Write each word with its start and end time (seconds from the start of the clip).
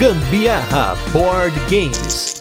Gambiarra 0.00 0.96
Board 1.12 1.54
Games. 1.68 2.34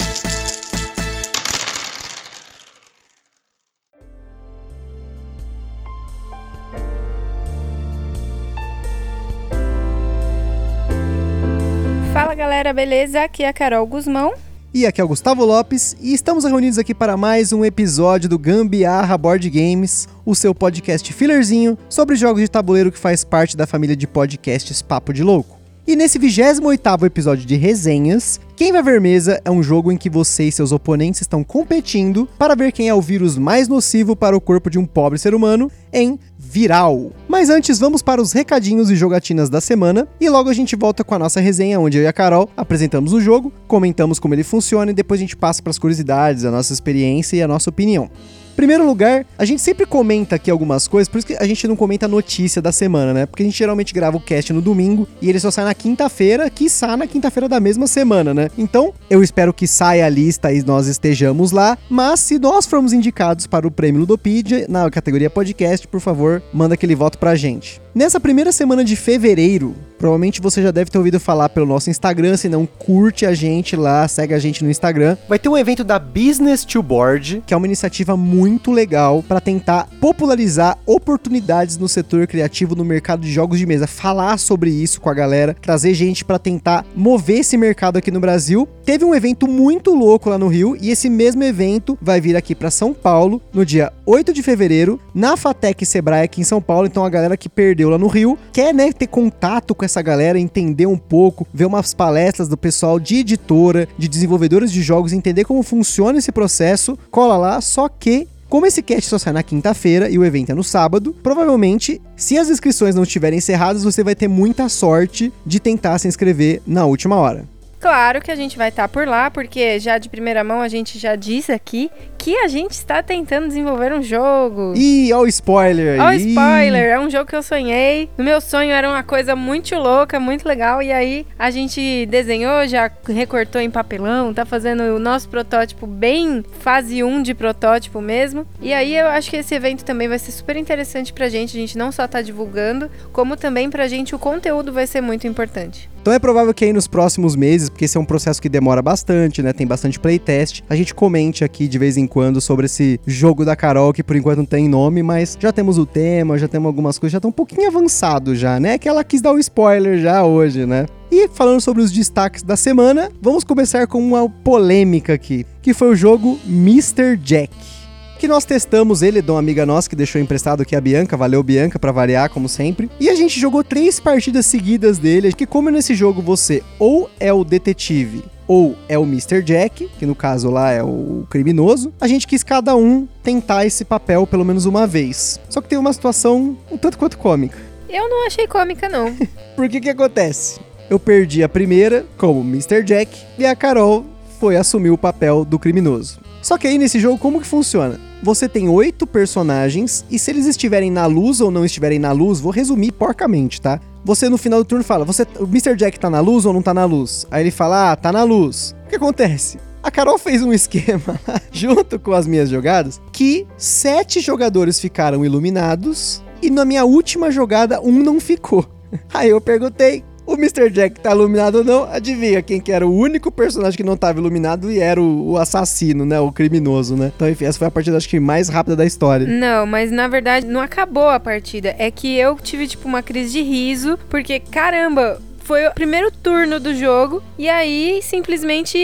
Fala 12.14 12.34
galera, 12.34 12.72
beleza? 12.72 13.24
Aqui 13.24 13.44
é 13.44 13.50
a 13.50 13.52
Carol 13.52 13.86
Guzmão. 13.86 14.34
E 14.74 14.86
aqui 14.86 15.02
é 15.02 15.04
o 15.04 15.08
Gustavo 15.10 15.44
Lopes 15.44 15.98
e 16.00 16.14
estamos 16.14 16.46
reunidos 16.46 16.80
aqui 16.80 16.96
para 16.96 17.18
mais 17.18 17.52
um 17.52 17.66
episódio 17.66 18.30
do 18.30 18.40
Gambiarra 18.40 19.18
Board 19.18 19.50
Games, 19.50 20.08
o 20.26 20.34
seu 20.34 20.56
podcast 20.56 21.12
fillerzinho 21.12 21.78
sobre 21.90 22.16
jogos 22.16 22.42
de 22.42 22.48
tabuleiro 22.48 22.90
que 22.90 22.98
faz 22.98 23.26
parte 23.26 23.58
da 23.58 23.68
família 23.68 23.98
de 23.98 24.08
podcasts 24.08 24.82
Papo 24.82 25.12
de 25.12 25.24
Louco. 25.24 25.59
E 25.90 25.96
nesse 25.96 26.20
28º 26.20 27.04
episódio 27.08 27.48
de 27.48 27.56
resenhas, 27.56 28.40
Quem 28.56 28.72
vai 28.72 28.84
ver 28.84 29.02
mesa 29.02 29.42
é 29.44 29.50
um 29.50 29.64
jogo 29.64 29.92
em 29.92 29.98
que 29.98 30.08
você 30.08 30.44
e 30.44 30.52
seus 30.52 30.72
oponentes 30.72 31.22
estão 31.22 31.44
competindo 31.44 32.30
para 32.38 32.54
ver 32.54 32.72
quem 32.72 32.88
é 32.88 32.94
o 32.94 33.02
vírus 33.02 33.40
mais 33.40 33.68
nocivo 33.68 34.16
para 34.16 34.38
o 34.38 34.42
corpo 34.42 34.70
de 34.70 34.78
um 34.78 34.86
pobre 34.86 35.18
ser 35.18 35.34
humano 35.34 35.72
em 35.92 36.20
Viral. 36.38 37.12
Mas 37.28 37.50
antes, 37.50 37.80
vamos 37.80 38.04
para 38.04 38.22
os 38.22 38.34
recadinhos 38.34 38.92
e 38.92 38.96
jogatinas 38.96 39.50
da 39.50 39.60
semana 39.60 40.08
e 40.22 40.30
logo 40.30 40.50
a 40.50 40.54
gente 40.54 40.76
volta 40.76 41.04
com 41.04 41.16
a 41.16 41.20
nossa 41.20 41.40
resenha, 41.40 41.80
onde 41.80 41.98
eu 41.98 42.04
e 42.04 42.08
a 42.08 42.14
Carol 42.14 42.50
apresentamos 42.56 43.12
o 43.12 43.20
jogo, 43.20 43.52
comentamos 43.68 44.20
como 44.20 44.36
ele 44.36 44.44
funciona 44.44 44.92
e 44.92 44.94
depois 44.94 45.20
a 45.20 45.24
gente 45.24 45.36
passa 45.36 45.64
para 45.64 45.72
as 45.72 45.80
curiosidades, 45.80 46.46
a 46.46 46.52
nossa 46.52 46.72
experiência 46.72 47.36
e 47.38 47.42
a 47.42 47.48
nossa 47.48 47.72
opinião. 47.72 48.12
Primeiro 48.60 48.86
lugar, 48.86 49.26
a 49.38 49.46
gente 49.46 49.62
sempre 49.62 49.86
comenta 49.86 50.36
aqui 50.36 50.52
algumas 50.52 50.86
coisas, 50.86 51.08
por 51.08 51.18
isso 51.18 51.28
que 51.28 51.34
a 51.34 51.48
gente 51.48 51.66
não 51.66 51.78
comenta 51.78 52.08
a 52.08 52.10
notícia 52.10 52.62
da 52.62 52.74
semana, 52.74 53.14
né? 53.14 53.26
Porque 53.26 53.42
a 53.42 53.46
gente 53.46 53.58
geralmente 53.58 53.94
grava 53.94 54.18
o 54.18 54.20
cast 54.20 54.52
no 54.52 54.62
domingo 54.62 55.08
e 55.22 55.30
ele 55.30 55.40
só 55.40 55.50
sai 55.50 55.64
na 55.64 55.74
quinta-feira, 55.74 56.50
que 56.50 56.70
sai 56.70 56.98
na 56.98 57.08
quinta-feira 57.08 57.48
da 57.48 57.58
mesma 57.58 57.88
semana, 57.88 58.34
né? 58.34 58.50
Então, 58.58 58.94
eu 59.10 59.24
espero 59.24 59.54
que 59.54 59.66
saia 59.66 60.06
a 60.06 60.10
lista 60.10 60.52
e 60.52 60.62
nós 60.62 60.88
estejamos 60.88 61.54
lá, 61.54 61.78
mas 61.90 62.20
se 62.20 62.38
nós 62.38 62.66
formos 62.66 62.92
indicados 62.92 63.48
para 63.48 63.66
o 63.66 63.72
prêmio 63.72 64.02
Ludopedia 64.02 64.66
na 64.68 64.92
categoria 64.92 65.30
podcast, 65.30 65.88
por 65.88 66.02
favor, 66.02 66.44
manda 66.52 66.74
aquele 66.74 66.96
voto 66.96 67.18
pra 67.18 67.38
gente. 67.38 67.82
Nessa 67.96 68.20
primeira 68.20 68.52
semana 68.52 68.84
de 68.84 68.96
fevereiro, 68.96 69.74
provavelmente 69.98 70.42
você 70.42 70.62
já 70.62 70.70
deve 70.70 70.92
ter 70.92 70.98
ouvido 70.98 71.20
falar 71.20 71.50
pelo 71.50 71.66
nosso 71.66 71.90
Instagram, 71.90 72.38
se 72.38 72.48
não 72.48 72.66
curte 72.66 73.26
a 73.26 73.34
gente 73.34 73.76
lá, 73.76 74.08
segue 74.08 74.34
a 74.34 74.40
gente 74.40 74.64
no 74.64 74.70
Instagram. 74.70 75.18
Vai 75.28 75.40
ter 75.40 75.50
um 75.50 75.58
evento 75.58 75.84
da 75.84 75.98
Business 75.98 76.64
to 76.64 76.84
Board, 76.84 77.42
que 77.48 77.54
é 77.54 77.58
uma 77.58 77.66
iniciativa 77.66 78.16
muito 78.16 78.49
legal 78.72 79.24
para 79.28 79.42
tentar 79.42 79.88
popularizar 80.00 80.78
oportunidades 80.86 81.78
no 81.78 81.88
setor 81.88 82.28
criativo 82.28 82.76
no 82.76 82.86
mercado 82.86 83.22
de 83.22 83.32
jogos 83.32 83.60
de 83.60 83.66
mesa, 83.66 83.88
falar 83.88 84.38
sobre 84.38 84.70
isso 84.70 85.02
com 85.02 85.10
a 85.10 85.14
galera, 85.14 85.56
trazer 85.62 85.94
gente 85.94 86.24
para 86.24 86.40
tentar 86.40 86.86
mover 86.96 87.40
esse 87.40 87.58
mercado 87.58 87.98
aqui 87.98 88.12
no 88.12 88.20
Brasil. 88.20 88.68
Teve 88.86 89.06
um 89.06 89.14
evento 89.14 89.48
muito 89.48 89.94
louco 89.94 90.30
lá 90.30 90.38
no 90.38 90.48
Rio 90.48 90.78
e 90.80 90.90
esse 90.90 91.10
mesmo 91.10 91.44
evento 91.44 91.98
vai 92.02 92.22
vir 92.22 92.36
aqui 92.36 92.56
para 92.56 92.72
São 92.72 92.94
Paulo 92.94 93.42
no 93.54 93.66
dia 93.66 93.92
8 94.06 94.34
de 94.34 94.42
fevereiro, 94.42 95.00
na 95.14 95.38
Fatec 95.38 95.86
Sebrae 95.86 96.24
aqui 96.24 96.42
em 96.42 96.46
São 96.46 96.62
Paulo. 96.62 96.88
Então 96.88 97.06
a 97.06 97.10
galera 97.10 97.38
que 97.38 97.50
perdeu 97.50 97.90
lá 97.90 97.98
no 97.98 98.08
Rio 98.08 98.38
quer, 98.52 98.74
né, 98.74 98.92
ter 98.92 99.08
contato 99.08 99.76
com 99.76 99.86
essa 99.86 100.02
galera, 100.02 100.40
entender 100.40 100.86
um 100.86 100.98
pouco, 100.98 101.48
ver 101.54 101.66
umas 101.66 101.94
palestras 101.94 102.48
do 102.48 102.58
pessoal 102.58 103.00
de 103.00 103.18
editora, 103.18 103.88
de 103.98 104.08
desenvolvedores 104.08 104.72
de 104.72 104.82
jogos, 104.82 105.14
entender 105.14 105.44
como 105.46 105.62
funciona 105.64 106.20
esse 106.20 106.32
processo. 106.32 106.98
Cola 107.12 107.38
lá, 107.38 107.62
só 107.62 107.88
que 107.88 108.28
como 108.50 108.66
esse 108.66 108.82
cast 108.82 109.08
só 109.08 109.20
sai 109.20 109.32
na 109.32 109.44
quinta-feira 109.44 110.10
e 110.10 110.18
o 110.18 110.26
evento 110.26 110.52
é 110.52 110.56
no 110.56 110.64
sábado, 110.64 111.16
provavelmente, 111.22 112.02
se 112.16 112.36
as 112.36 112.50
inscrições 112.50 112.96
não 112.96 113.04
estiverem 113.04 113.38
encerradas, 113.38 113.84
você 113.84 114.04
vai 114.04 114.16
ter 114.16 114.28
muita 114.28 114.68
sorte 114.68 115.32
de 115.46 115.60
tentar 115.60 116.00
se 116.00 116.08
inscrever 116.08 116.60
na 116.66 116.84
última 116.86 117.16
hora. 117.16 117.46
Claro 117.80 118.22
que 118.22 118.30
a 118.30 118.36
gente 118.36 118.58
vai 118.58 118.70
estar 118.70 118.88
por 118.90 119.08
lá, 119.08 119.32
porque 119.32 119.80
já 119.80 119.98
de 119.98 120.10
primeira 120.10 120.44
mão 120.44 120.62
a 120.62 120.68
gente 120.68 121.00
já 121.00 121.16
disse 121.16 121.52
aqui 121.52 121.90
que 122.18 122.36
a 122.36 122.48
gente 122.50 122.72
está 122.72 123.02
tentando 123.02 123.48
desenvolver 123.48 123.94
um 123.94 124.04
jogo. 124.04 124.74
Ih, 124.76 125.14
ó 125.14 125.22
o 125.22 125.28
spoiler 125.28 125.94
aí. 125.94 126.00
Ó, 126.00 126.12
spoiler, 126.12 126.92
é 126.92 127.00
um 127.00 127.10
jogo 127.10 127.26
que 127.30 127.36
eu 127.36 127.42
sonhei. 127.42 128.10
No 128.18 128.24
meu 128.26 128.42
sonho 128.42 128.72
era 128.72 128.90
uma 128.90 129.02
coisa 129.04 129.36
muito 129.36 129.74
louca, 129.76 130.20
muito 130.20 130.46
legal. 130.46 130.82
E 130.84 130.92
aí 130.92 131.26
a 131.38 131.50
gente 131.50 132.06
desenhou, 132.08 132.68
já 132.68 132.92
recortou 133.08 133.62
em 133.62 133.72
papelão, 133.72 134.34
tá 134.34 134.46
fazendo 134.46 134.84
o 134.84 135.00
nosso 135.00 135.30
protótipo 135.30 135.88
bem 135.88 136.44
fase 136.60 137.02
1 137.02 137.22
de 137.22 137.34
protótipo 137.34 138.02
mesmo. 138.02 138.46
E 138.62 138.74
aí 138.74 138.98
eu 138.98 139.08
acho 139.08 139.30
que 139.30 139.38
esse 139.38 139.56
evento 139.56 139.86
também 139.86 140.10
vai 140.10 140.20
ser 140.20 140.34
super 140.34 140.58
interessante 140.58 141.14
pra 141.14 141.30
gente. 141.30 141.56
A 141.56 141.60
gente 141.62 141.78
não 141.78 141.92
só 141.92 142.06
tá 142.06 142.22
divulgando, 142.22 142.92
como 143.14 143.38
também 143.38 143.70
pra 143.70 143.88
gente 143.88 144.14
o 144.14 144.20
conteúdo 144.20 144.74
vai 144.74 144.86
ser 144.86 145.00
muito 145.00 145.26
importante. 145.26 145.90
Então 146.02 146.14
é 146.14 146.20
provável 146.20 146.54
que 146.54 146.66
aí 146.66 146.74
nos 146.74 146.88
próximos 146.88 147.36
meses, 147.36 147.70
porque 147.70 147.86
esse 147.86 147.98
é 147.98 148.00
um 148.00 148.06
processo 148.06 148.42
que 148.42 148.50
demora 148.50 148.82
bastante, 148.82 149.44
né? 149.44 149.54
Tem 149.54 149.68
bastante 149.68 150.00
playtest, 150.00 150.64
a 150.70 150.76
gente 150.76 150.94
comente 150.94 151.44
aqui 151.44 151.68
de 151.68 151.78
vez 151.78 151.98
em 151.98 152.08
quando 152.08 152.40
sobre 152.40 152.66
esse 152.66 153.00
jogo 153.06 153.44
da 153.44 153.56
Carol, 153.56 153.94
que 153.94 154.04
por 154.04 154.16
enquanto 154.16 154.40
não 154.40 154.46
tem 154.46 154.68
nome, 154.68 155.04
mas 155.04 155.38
já 155.40 155.52
temos 155.52 155.78
o 155.78 155.86
tema, 155.86 156.38
já 156.38 156.48
temos 156.48 156.68
algumas 156.68 156.98
coisas, 156.98 157.14
já 157.14 157.20
tá 157.20 157.28
um 157.28 157.34
pouquinho 157.34 157.68
avançado 157.68 158.36
já, 158.36 158.60
né? 158.60 158.78
Que 158.78 158.88
ela 158.88 159.04
quis 159.04 159.22
dar 159.22 159.34
um 159.34 159.40
spoiler 159.40 160.00
já 160.00 160.24
hoje, 160.24 160.66
né? 160.66 160.86
E 161.12 161.28
falando 161.28 161.60
sobre 161.60 161.82
os 161.82 161.92
destaques 161.92 162.44
da 162.44 162.56
semana, 162.56 163.12
vamos 163.22 163.44
começar 163.44 163.88
com 163.88 164.00
uma 164.00 164.30
polêmica 164.30 165.14
aqui, 165.14 165.46
que 165.62 165.74
foi 165.74 165.90
o 165.90 165.96
jogo 165.96 166.40
Mr. 166.48 167.18
Jack 167.18 167.79
que 168.20 168.28
nós 168.28 168.44
testamos 168.44 169.02
ele 169.02 169.22
de 169.22 169.32
uma 169.32 169.40
amiga 169.40 169.66
nossa 169.66 169.90
que 169.90 169.96
deixou 169.96 170.20
emprestado 170.20 170.62
aqui 170.62 170.76
a 170.76 170.82
Bianca, 170.82 171.16
valeu 171.16 171.42
Bianca 171.42 171.80
para 171.80 171.94
variar 171.94 172.30
como 172.30 172.50
sempre. 172.50 172.92
E 173.00 173.10
a 173.10 173.16
gente 173.16 173.40
jogou 173.40 173.64
três 173.64 173.98
partidas 173.98 174.46
seguidas 174.46 174.98
dele, 174.98 175.32
que 175.32 175.46
como 175.46 175.70
nesse 175.70 175.96
jogo 175.96 176.22
você 176.22 176.62
ou 176.78 177.10
é 177.18 177.32
o 177.32 177.46
detetive 177.46 178.26
ou 178.46 178.76
é 178.90 178.98
o 178.98 179.04
Mr. 179.04 179.42
Jack, 179.42 179.90
que 179.98 180.06
no 180.06 180.14
caso 180.14 180.50
lá 180.50 180.72
é 180.72 180.84
o 180.84 181.26
criminoso, 181.30 181.94
a 182.02 182.08
gente 182.08 182.28
quis 182.28 182.44
cada 182.44 182.76
um 182.76 183.08
tentar 183.24 183.66
esse 183.66 183.86
papel 183.86 184.28
pelo 184.28 184.44
menos 184.44 184.66
uma 184.66 184.86
vez. 184.86 185.40
Só 185.50 185.62
que 185.62 185.70
tem 185.70 185.78
uma 185.78 185.94
situação 185.94 186.58
um 186.70 186.78
tanto 186.78 186.98
quanto 186.98 187.18
cômica. 187.18 187.58
Eu 187.88 188.10
não 188.10 188.28
achei 188.28 188.46
cômica 188.48 188.90
não. 188.90 189.16
Por 189.56 189.70
que 189.70 189.80
que 189.80 189.90
acontece? 189.90 190.60
Eu 190.90 191.00
perdi 191.00 191.42
a 191.42 191.48
primeira 191.48 192.06
como 192.18 192.42
Mr. 192.42 192.84
Jack 192.84 193.18
e 193.38 193.46
a 193.46 193.56
Carol 193.56 194.06
foi 194.42 194.58
assumir 194.58 194.90
o 194.90 194.98
papel 194.98 195.46
do 195.46 195.58
criminoso. 195.58 196.20
Só 196.42 196.58
que 196.58 196.68
aí 196.68 196.78
nesse 196.78 197.00
jogo 197.00 197.18
como 197.18 197.40
que 197.40 197.48
funciona? 197.48 198.09
Você 198.22 198.50
tem 198.50 198.68
oito 198.68 199.08
personagens 199.08 200.06
e 200.12 200.20
se 200.20 200.30
eles 200.30 200.46
estiverem 200.46 200.92
na 200.92 201.06
luz 201.06 201.40
ou 201.40 201.50
não 201.50 201.64
estiverem 201.64 202.00
na 202.00 202.12
luz, 202.12 202.42
vou 202.42 202.52
resumir 202.52 202.92
porcamente, 202.92 203.62
tá? 203.62 203.80
Você 204.04 204.28
no 204.28 204.38
final 204.38 204.60
do 204.60 204.66
turno 204.66 204.84
fala, 204.84 205.06
você, 205.06 205.26
o 205.40 205.46
Mr. 205.46 205.76
Jack 205.76 205.98
tá 205.98 206.10
na 206.10 206.20
luz 206.20 206.46
ou 206.46 206.52
não 206.52 206.62
tá 206.62 206.74
na 206.74 206.84
luz? 206.84 207.26
Aí 207.32 207.44
ele 207.44 207.52
fala, 207.52 207.92
ah, 207.92 207.96
tá 207.96 208.12
na 208.12 208.24
luz. 208.24 208.76
O 208.86 208.90
que 208.90 208.98
acontece? 208.98 209.58
A 209.82 209.90
Carol 209.90 210.18
fez 210.20 210.44
um 210.44 210.52
esquema 210.52 211.20
junto 211.50 211.98
com 211.98 212.12
as 212.12 212.28
minhas 212.28 212.50
jogadas 212.50 213.00
que 213.14 213.48
sete 213.58 214.20
jogadores 214.20 214.82
ficaram 214.82 215.24
iluminados 215.24 216.22
e 216.42 216.50
na 216.50 216.66
minha 216.66 216.84
última 216.84 217.32
jogada 217.32 217.80
um 217.80 218.04
não 218.04 218.20
ficou. 218.20 218.66
Aí 219.14 219.30
eu 219.30 219.40
perguntei, 219.40 220.04
o 220.30 220.36
Mr. 220.36 220.70
Jack 220.70 221.00
tá 221.00 221.12
iluminado 221.12 221.60
ou 221.60 221.64
não, 221.64 221.84
adivinha 221.92 222.42
quem 222.42 222.62
que 222.62 222.72
era 222.72 222.86
o 222.86 222.94
único 222.94 223.32
personagem 223.32 223.76
que 223.76 223.84
não 223.84 223.98
tava 223.98 224.20
iluminado 224.20 224.72
e 224.72 224.80
era 224.80 225.02
o, 225.02 225.32
o, 225.32 225.38
assassino, 225.38 226.06
né? 226.06 226.20
O 226.20 226.32
criminoso, 226.32 226.96
né? 226.96 227.12
Então, 227.16 227.28
enfim, 227.28 227.46
essa 227.46 227.58
foi 227.58 227.68
a 227.68 227.72
partida, 227.72 227.98
acho 227.98 228.08
que, 228.08 228.20
mais 228.20 228.48
rápida 228.48 228.76
da 228.76 228.86
história. 228.86 229.26
Não, 229.26 229.66
mas 229.66 229.92
na 229.92 230.08
verdade 230.08 230.46
não 230.46 230.62
acabou 230.62 231.10
a 231.10 231.20
partida. 231.20 231.76
É 231.80 231.90
que 231.90 232.16
eu 232.16 232.36
tive, 232.36 232.68
tipo, 232.68 232.88
uma 232.88 233.02
crise 233.02 233.32
de 233.32 233.42
riso, 233.42 233.98
porque, 234.08 234.40
caramba, 234.40 235.20
foi 235.40 235.68
o 235.68 235.74
primeiro 235.74 236.12
turno 236.12 236.60
do 236.60 236.76
jogo 236.76 237.24
e 237.36 237.50
aí 237.50 238.02
simplesmente 238.04 238.78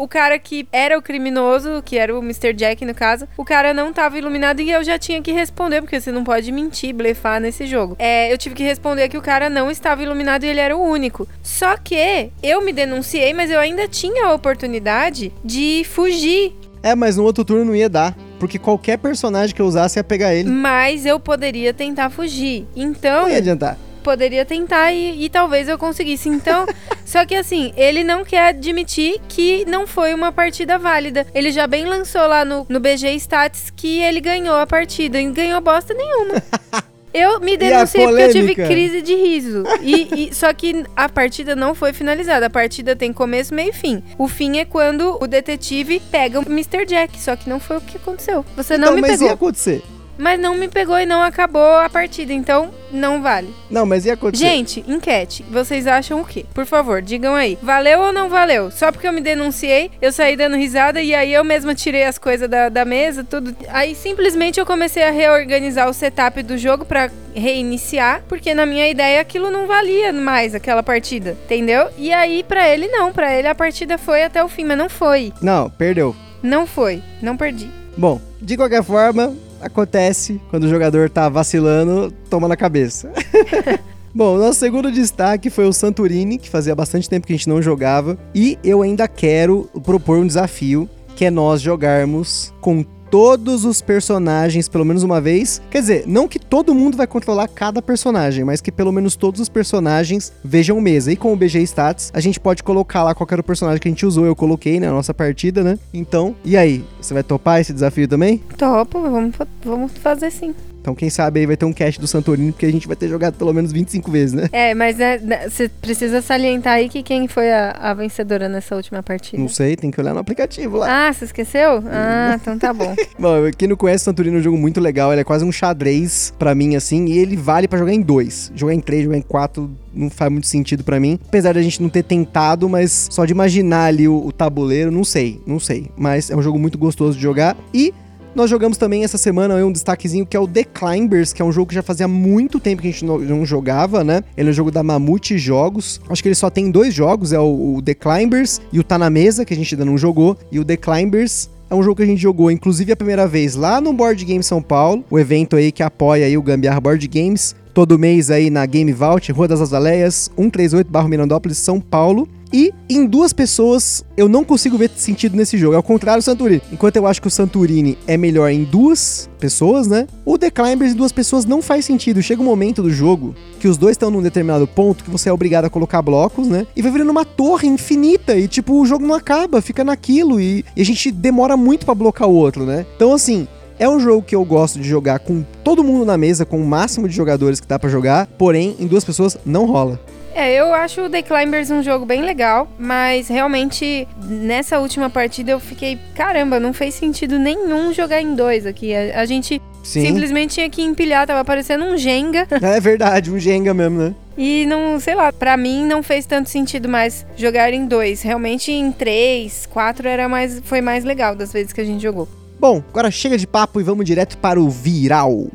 o 0.00 0.08
cara 0.08 0.38
que 0.38 0.66
era 0.72 0.98
o 0.98 1.02
criminoso, 1.02 1.82
que 1.84 1.98
era 1.98 2.16
o 2.16 2.22
Mr. 2.22 2.54
Jack 2.54 2.84
no 2.86 2.94
caso, 2.94 3.28
o 3.36 3.44
cara 3.44 3.74
não 3.74 3.92
tava 3.92 4.16
iluminado 4.16 4.60
e 4.60 4.70
eu 4.70 4.82
já 4.82 4.98
tinha 4.98 5.20
que 5.20 5.30
responder, 5.30 5.82
porque 5.82 6.00
você 6.00 6.10
não 6.10 6.24
pode 6.24 6.50
mentir, 6.50 6.94
blefar 6.94 7.38
nesse 7.38 7.66
jogo. 7.66 7.96
É, 7.98 8.32
eu 8.32 8.38
tive 8.38 8.54
que 8.54 8.62
responder 8.62 9.10
que 9.10 9.18
o 9.18 9.22
cara 9.22 9.50
não 9.50 9.70
estava 9.70 10.02
iluminado 10.02 10.44
e 10.44 10.48
ele 10.48 10.60
era 10.60 10.74
o 10.74 10.82
único. 10.82 11.28
Só 11.42 11.76
que 11.76 12.30
eu 12.42 12.64
me 12.64 12.72
denunciei, 12.72 13.34
mas 13.34 13.50
eu 13.50 13.60
ainda 13.60 13.86
tinha 13.86 14.26
a 14.26 14.32
oportunidade 14.32 15.32
de 15.44 15.84
fugir. 15.84 16.54
É, 16.82 16.94
mas 16.94 17.18
no 17.18 17.24
outro 17.24 17.44
turno 17.44 17.66
não 17.66 17.76
ia 17.76 17.90
dar 17.90 18.16
porque 18.38 18.58
qualquer 18.58 18.96
personagem 18.96 19.54
que 19.54 19.60
eu 19.60 19.66
usasse 19.66 19.98
ia 19.98 20.04
pegar 20.04 20.34
ele. 20.34 20.48
Mas 20.48 21.04
eu 21.04 21.20
poderia 21.20 21.74
tentar 21.74 22.08
fugir. 22.08 22.66
Então. 22.74 23.24
Não 23.24 23.28
ia 23.28 23.36
adiantar 23.36 23.76
poderia 24.00 24.44
tentar 24.44 24.92
e, 24.92 25.24
e, 25.24 25.28
talvez 25.28 25.68
eu 25.68 25.78
conseguisse. 25.78 26.28
Então, 26.28 26.66
só 27.04 27.24
que 27.24 27.34
assim, 27.34 27.72
ele 27.76 28.02
não 28.02 28.24
quer 28.24 28.48
admitir 28.48 29.20
que 29.28 29.64
não 29.66 29.86
foi 29.86 30.14
uma 30.14 30.32
partida 30.32 30.78
válida. 30.78 31.26
Ele 31.34 31.52
já 31.52 31.66
bem 31.66 31.84
lançou 31.84 32.26
lá 32.26 32.44
no, 32.44 32.66
no 32.68 32.80
BG 32.80 33.14
Stats 33.16 33.70
que 33.74 34.00
ele 34.02 34.20
ganhou 34.20 34.56
a 34.56 34.66
partida 34.66 35.20
e 35.20 35.30
ganhou 35.30 35.60
bosta 35.60 35.94
nenhuma. 35.94 36.42
Eu 37.12 37.40
me 37.40 37.56
denunciei 37.56 38.06
porque 38.06 38.22
eu 38.22 38.30
tive 38.30 38.54
crise 38.54 39.02
de 39.02 39.14
riso. 39.16 39.64
E, 39.82 40.28
e, 40.28 40.34
só 40.34 40.52
que 40.54 40.84
a 40.94 41.08
partida 41.08 41.56
não 41.56 41.74
foi 41.74 41.92
finalizada. 41.92 42.46
A 42.46 42.50
partida 42.50 42.94
tem 42.94 43.12
começo, 43.12 43.52
meio 43.52 43.70
e 43.70 43.72
fim. 43.72 44.02
O 44.16 44.28
fim 44.28 44.58
é 44.58 44.64
quando 44.64 45.18
o 45.20 45.26
detetive 45.26 46.00
pega 46.10 46.38
o 46.38 46.42
Mr. 46.42 46.86
Jack. 46.86 47.20
Só 47.20 47.34
que 47.34 47.48
não 47.48 47.58
foi 47.58 47.78
o 47.78 47.80
que 47.80 47.96
aconteceu. 47.96 48.44
Você 48.56 48.74
então, 48.74 48.90
não 48.90 48.94
me 48.94 49.00
mas 49.00 49.10
pegou. 49.10 49.26
Ia 49.26 49.34
acontecer. 49.34 49.82
Mas 50.20 50.38
não 50.38 50.54
me 50.54 50.68
pegou 50.68 50.98
e 50.98 51.06
não 51.06 51.22
acabou 51.22 51.78
a 51.78 51.88
partida, 51.88 52.32
então 52.32 52.70
não 52.92 53.22
vale. 53.22 53.52
Não, 53.70 53.86
mas 53.86 54.04
ia 54.04 54.14
acontecer. 54.14 54.44
Gente, 54.44 54.84
enquete. 54.86 55.44
Vocês 55.50 55.86
acham 55.86 56.20
o 56.20 56.24
quê? 56.24 56.44
Por 56.52 56.66
favor, 56.66 57.00
digam 57.00 57.34
aí. 57.34 57.58
Valeu 57.62 58.00
ou 58.00 58.12
não 58.12 58.28
valeu? 58.28 58.70
Só 58.70 58.92
porque 58.92 59.06
eu 59.08 59.12
me 59.12 59.20
denunciei, 59.20 59.90
eu 60.00 60.12
saí 60.12 60.36
dando 60.36 60.56
risada 60.56 61.00
e 61.00 61.14
aí 61.14 61.32
eu 61.32 61.42
mesma 61.42 61.74
tirei 61.74 62.04
as 62.04 62.18
coisas 62.18 62.48
da, 62.48 62.68
da 62.68 62.84
mesa, 62.84 63.24
tudo. 63.24 63.56
Aí 63.68 63.94
simplesmente 63.94 64.60
eu 64.60 64.66
comecei 64.66 65.02
a 65.02 65.10
reorganizar 65.10 65.88
o 65.88 65.94
setup 65.94 66.42
do 66.42 66.58
jogo 66.58 66.84
pra 66.84 67.10
reiniciar, 67.34 68.22
porque 68.28 68.52
na 68.54 68.66
minha 68.66 68.88
ideia 68.88 69.20
aquilo 69.20 69.50
não 69.50 69.66
valia 69.66 70.12
mais 70.12 70.54
aquela 70.54 70.82
partida, 70.82 71.36
entendeu? 71.44 71.88
E 71.96 72.12
aí 72.12 72.42
pra 72.42 72.68
ele 72.68 72.88
não, 72.88 73.12
pra 73.12 73.34
ele 73.34 73.48
a 73.48 73.54
partida 73.54 73.96
foi 73.96 74.22
até 74.24 74.42
o 74.44 74.48
fim, 74.48 74.64
mas 74.64 74.76
não 74.76 74.88
foi. 74.88 75.32
Não, 75.40 75.70
perdeu. 75.70 76.14
Não 76.42 76.66
foi, 76.66 77.02
não 77.22 77.36
perdi. 77.36 77.70
Bom, 77.96 78.20
de 78.40 78.56
qualquer 78.56 78.82
forma, 78.82 79.34
acontece 79.60 80.40
quando 80.50 80.64
o 80.64 80.68
jogador 80.68 81.10
tá 81.10 81.28
vacilando, 81.28 82.12
toma 82.28 82.48
na 82.48 82.56
cabeça. 82.56 83.12
Bom, 84.12 84.36
nosso 84.36 84.58
segundo 84.58 84.90
destaque 84.90 85.50
foi 85.50 85.66
o 85.66 85.72
Santorini, 85.72 86.36
que 86.36 86.50
fazia 86.50 86.74
bastante 86.74 87.08
tempo 87.08 87.26
que 87.26 87.32
a 87.32 87.36
gente 87.36 87.48
não 87.48 87.62
jogava. 87.62 88.18
E 88.34 88.58
eu 88.64 88.82
ainda 88.82 89.06
quero 89.06 89.70
propor 89.84 90.18
um 90.18 90.26
desafio, 90.26 90.88
que 91.14 91.24
é 91.24 91.30
nós 91.30 91.60
jogarmos 91.60 92.52
com 92.60 92.84
todos 93.10 93.64
os 93.64 93.82
personagens 93.82 94.68
pelo 94.68 94.84
menos 94.84 95.02
uma 95.02 95.20
vez. 95.20 95.60
Quer 95.70 95.80
dizer, 95.80 96.04
não 96.06 96.28
que 96.28 96.38
todo 96.38 96.74
mundo 96.74 96.96
vai 96.96 97.06
controlar 97.06 97.48
cada 97.48 97.82
personagem, 97.82 98.44
mas 98.44 98.60
que 98.60 98.70
pelo 98.70 98.92
menos 98.92 99.16
todos 99.16 99.40
os 99.40 99.48
personagens 99.48 100.32
vejam 100.44 100.80
mesa. 100.80 101.12
E 101.12 101.16
com 101.16 101.32
o 101.32 101.36
BG 101.36 101.62
Stats, 101.62 102.10
a 102.14 102.20
gente 102.20 102.38
pode 102.38 102.62
colocar 102.62 103.02
lá 103.02 103.14
qual 103.14 103.26
era 103.30 103.40
o 103.40 103.44
personagem 103.44 103.80
que 103.80 103.88
a 103.88 103.90
gente 103.90 104.06
usou. 104.06 104.24
Eu 104.24 104.36
coloquei 104.36 104.78
na 104.78 104.90
nossa 104.90 105.12
partida, 105.12 105.62
né? 105.62 105.78
Então, 105.92 106.34
e 106.44 106.56
aí? 106.56 106.84
Você 107.00 107.12
vai 107.12 107.22
topar 107.22 107.60
esse 107.60 107.72
desafio 107.72 108.06
também? 108.06 108.38
Topo, 108.56 109.00
vamos, 109.02 109.34
vamos 109.64 109.92
fazer 109.92 110.30
sim. 110.30 110.54
Então, 110.80 110.94
quem 110.94 111.10
sabe 111.10 111.40
aí 111.40 111.46
vai 111.46 111.56
ter 111.56 111.66
um 111.66 111.72
cast 111.72 112.00
do 112.00 112.06
Santorini, 112.06 112.52
porque 112.52 112.66
a 112.66 112.72
gente 112.72 112.86
vai 112.86 112.96
ter 112.96 113.08
jogado 113.08 113.34
pelo 113.34 113.52
menos 113.52 113.72
25 113.72 114.10
vezes, 114.10 114.32
né? 114.32 114.48
É, 114.52 114.74
mas 114.74 114.96
né, 114.96 115.18
né, 115.18 115.48
você 115.48 115.68
precisa 115.68 116.22
salientar 116.22 116.74
aí 116.74 116.88
que 116.88 117.02
quem 117.02 117.28
foi 117.28 117.52
a, 117.52 117.72
a 117.72 117.94
vencedora 117.94 118.48
nessa 118.48 118.74
última 118.74 119.02
partida. 119.02 119.40
Não 119.40 119.48
sei, 119.48 119.76
tem 119.76 119.90
que 119.90 120.00
olhar 120.00 120.14
no 120.14 120.20
aplicativo 120.20 120.78
lá. 120.78 121.08
Ah, 121.08 121.12
você 121.12 121.26
esqueceu? 121.26 121.82
Ah, 121.86 122.38
então 122.40 122.58
tá 122.58 122.72
bom. 122.72 122.94
Bom, 123.18 123.34
quem 123.56 123.68
não 123.68 123.76
conhece 123.76 124.04
Santorini 124.04 124.36
é 124.36 124.38
um 124.40 124.42
jogo 124.42 124.56
muito 124.56 124.80
legal, 124.80 125.12
ele 125.12 125.20
é 125.20 125.24
quase 125.24 125.44
um 125.44 125.52
xadrez 125.52 126.32
pra 126.38 126.54
mim, 126.54 126.74
assim, 126.74 127.06
e 127.06 127.18
ele 127.18 127.36
vale 127.36 127.68
pra 127.68 127.78
jogar 127.78 127.92
em 127.92 128.00
dois. 128.00 128.50
Jogar 128.54 128.74
em 128.74 128.80
três, 128.80 129.04
jogar 129.04 129.18
em 129.18 129.22
quatro 129.22 129.70
não 129.92 130.08
faz 130.08 130.30
muito 130.30 130.46
sentido 130.46 130.84
pra 130.84 130.98
mim. 130.98 131.18
Apesar 131.28 131.54
da 131.54 131.62
gente 131.62 131.82
não 131.82 131.88
ter 131.88 132.02
tentado, 132.02 132.68
mas 132.68 133.08
só 133.10 133.24
de 133.24 133.32
imaginar 133.32 133.86
ali 133.86 134.08
o, 134.08 134.26
o 134.26 134.32
tabuleiro, 134.32 134.90
não 134.90 135.04
sei, 135.04 135.40
não 135.46 135.58
sei. 135.58 135.90
Mas 135.96 136.30
é 136.30 136.36
um 136.36 136.42
jogo 136.42 136.58
muito 136.58 136.78
gostoso 136.78 137.16
de 137.16 137.22
jogar. 137.22 137.56
E 137.74 137.92
nós 138.34 138.48
jogamos 138.48 138.78
também 138.78 139.04
essa 139.04 139.18
semana 139.18 139.54
um 139.64 139.72
destaquezinho 139.72 140.24
que 140.24 140.36
é 140.36 140.40
o 140.40 140.46
The 140.46 140.64
Climbers, 140.64 141.32
que 141.32 141.42
é 141.42 141.44
um 141.44 141.52
jogo 141.52 141.68
que 141.68 141.74
já 141.74 141.82
fazia 141.82 142.06
muito 142.06 142.60
tempo 142.60 142.82
que 142.82 142.88
a 142.88 142.90
gente 142.90 143.04
não, 143.04 143.44
jogava, 143.44 144.04
né? 144.04 144.22
Ele 144.36 144.48
é 144.48 144.50
um 144.50 144.54
jogo 144.54 144.70
da 144.70 144.82
Mamute 144.82 145.38
Jogos. 145.38 146.00
Acho 146.08 146.22
que 146.22 146.28
ele 146.28 146.34
só 146.34 146.50
tem 146.50 146.70
dois 146.70 146.94
jogos, 146.94 147.32
é 147.32 147.40
o, 147.40 147.76
o 147.76 147.82
The 147.82 147.94
Climbers 147.94 148.60
e 148.72 148.78
o 148.78 148.84
Tá 148.84 148.98
na 148.98 149.10
Mesa, 149.10 149.44
que 149.44 149.52
a 149.52 149.56
gente 149.56 149.74
ainda 149.74 149.84
não 149.84 149.98
jogou. 149.98 150.36
E 150.50 150.58
o 150.58 150.64
The 150.64 150.76
Climbers 150.76 151.50
é 151.68 151.74
um 151.74 151.82
jogo 151.82 151.96
que 151.96 152.02
a 152.02 152.06
gente 152.06 152.20
jogou, 152.20 152.50
inclusive, 152.50 152.92
a 152.92 152.96
primeira 152.96 153.26
vez 153.26 153.54
lá 153.54 153.80
no 153.80 153.92
Board 153.92 154.24
Game 154.24 154.42
São 154.42 154.60
Paulo, 154.60 155.04
o 155.08 155.18
evento 155.18 155.56
aí 155.56 155.70
que 155.70 155.82
apoia 155.82 156.26
aí 156.26 156.36
o 156.36 156.42
Gambiarra 156.42 156.80
Board 156.80 157.06
Games, 157.06 157.54
todo 157.80 157.98
mês 157.98 158.30
aí 158.30 158.50
na 158.50 158.66
Game 158.66 158.92
Vault, 158.92 159.32
Rua 159.32 159.48
das 159.48 159.58
Azaleias, 159.58 160.30
138 160.36 160.90
barro 160.90 161.08
Mirandópolis, 161.08 161.56
São 161.56 161.80
Paulo. 161.80 162.28
E 162.52 162.74
em 162.90 163.06
duas 163.06 163.32
pessoas 163.32 164.04
eu 164.18 164.28
não 164.28 164.44
consigo 164.44 164.76
ver 164.76 164.90
sentido 164.96 165.34
nesse 165.34 165.56
jogo. 165.56 165.74
É 165.74 165.78
o 165.78 165.82
contrário 165.82 166.20
do 166.20 166.24
Santorini. 166.24 166.60
Enquanto 166.70 166.96
eu 166.96 167.06
acho 167.06 167.22
que 167.22 167.28
o 167.28 167.30
Santorini 167.30 167.96
é 168.06 168.18
melhor 168.18 168.50
em 168.50 168.64
duas 168.64 169.30
pessoas, 169.38 169.86
né? 169.86 170.06
O 170.26 170.36
The 170.36 170.50
Climbers 170.50 170.92
em 170.92 170.96
duas 170.96 171.10
pessoas 171.10 171.46
não 171.46 171.62
faz 171.62 171.86
sentido. 171.86 172.20
Chega 172.20 172.42
um 172.42 172.44
momento 172.44 172.82
do 172.82 172.90
jogo 172.90 173.34
que 173.58 173.68
os 173.68 173.78
dois 173.78 173.92
estão 173.92 174.10
num 174.10 174.20
determinado 174.20 174.66
ponto 174.66 175.02
que 175.02 175.10
você 175.10 175.30
é 175.30 175.32
obrigado 175.32 175.64
a 175.64 175.70
colocar 175.70 176.02
blocos, 176.02 176.48
né? 176.48 176.66
E 176.76 176.82
vai 176.82 176.92
virando 176.92 177.12
uma 177.12 177.24
torre 177.24 177.66
infinita. 177.66 178.36
E 178.36 178.46
tipo, 178.46 178.78
o 178.78 178.84
jogo 178.84 179.06
não 179.06 179.14
acaba, 179.14 179.62
fica 179.62 179.82
naquilo. 179.82 180.38
E, 180.38 180.66
e 180.76 180.82
a 180.82 180.84
gente 180.84 181.10
demora 181.10 181.56
muito 181.56 181.86
para 181.86 181.94
blocar 181.94 182.28
o 182.28 182.34
outro, 182.34 182.66
né? 182.66 182.84
Então, 182.94 183.14
assim, 183.14 183.48
é 183.80 183.88
um 183.88 183.98
jogo 183.98 184.22
que 184.22 184.36
eu 184.36 184.44
gosto 184.44 184.78
de 184.78 184.86
jogar 184.86 185.18
com 185.20 185.42
todo 185.64 185.82
mundo 185.82 186.04
na 186.04 186.18
mesa, 186.18 186.44
com 186.44 186.60
o 186.60 186.66
máximo 186.66 187.08
de 187.08 187.16
jogadores 187.16 187.58
que 187.58 187.66
dá 187.66 187.78
para 187.78 187.88
jogar, 187.88 188.26
porém, 188.26 188.76
em 188.78 188.86
duas 188.86 189.02
pessoas 189.02 189.38
não 189.44 189.64
rola. 189.64 189.98
É, 190.34 190.54
eu 190.54 190.72
acho 190.72 191.00
o 191.00 191.10
The 191.10 191.22
Climbers 191.22 191.70
um 191.70 191.82
jogo 191.82 192.04
bem 192.04 192.22
legal, 192.22 192.68
mas 192.78 193.28
realmente 193.28 194.06
nessa 194.22 194.78
última 194.78 195.08
partida 195.08 195.50
eu 195.50 195.58
fiquei, 195.58 195.98
caramba, 196.14 196.60
não 196.60 196.72
fez 196.72 196.94
sentido 196.94 197.38
nenhum 197.38 197.92
jogar 197.92 198.20
em 198.20 198.34
dois 198.34 198.66
aqui. 198.66 198.94
A, 198.94 199.22
a 199.22 199.24
gente 199.24 199.60
Sim. 199.82 200.06
simplesmente 200.06 200.54
tinha 200.54 200.68
que 200.68 200.82
empilhar, 200.82 201.26
tava 201.26 201.44
parecendo 201.44 201.84
um 201.86 201.96
Jenga. 201.96 202.46
É 202.62 202.78
verdade, 202.78 203.30
um 203.30 203.38
Jenga 203.38 203.72
mesmo, 203.72 203.98
né? 203.98 204.14
E 204.36 204.64
não, 204.66 205.00
sei 205.00 205.14
lá, 205.14 205.32
pra 205.32 205.56
mim 205.56 205.84
não 205.84 206.02
fez 206.02 206.26
tanto 206.26 206.48
sentido 206.48 206.88
mais 206.88 207.26
jogar 207.34 207.72
em 207.72 207.86
dois. 207.86 208.22
Realmente 208.22 208.70
em 208.70 208.92
três, 208.92 209.66
quatro 209.66 210.06
era 210.06 210.28
mais, 210.28 210.60
foi 210.64 210.80
mais 210.80 211.02
legal 211.02 211.34
das 211.34 211.52
vezes 211.52 211.72
que 211.72 211.80
a 211.80 211.84
gente 211.84 212.02
jogou. 212.02 212.28
Bom, 212.60 212.82
agora 212.90 213.10
chega 213.10 213.38
de 213.38 213.46
papo 213.46 213.80
e 213.80 213.82
vamos 213.82 214.04
direto 214.04 214.36
para 214.36 214.60
o 214.60 214.68
viral. 214.68 215.48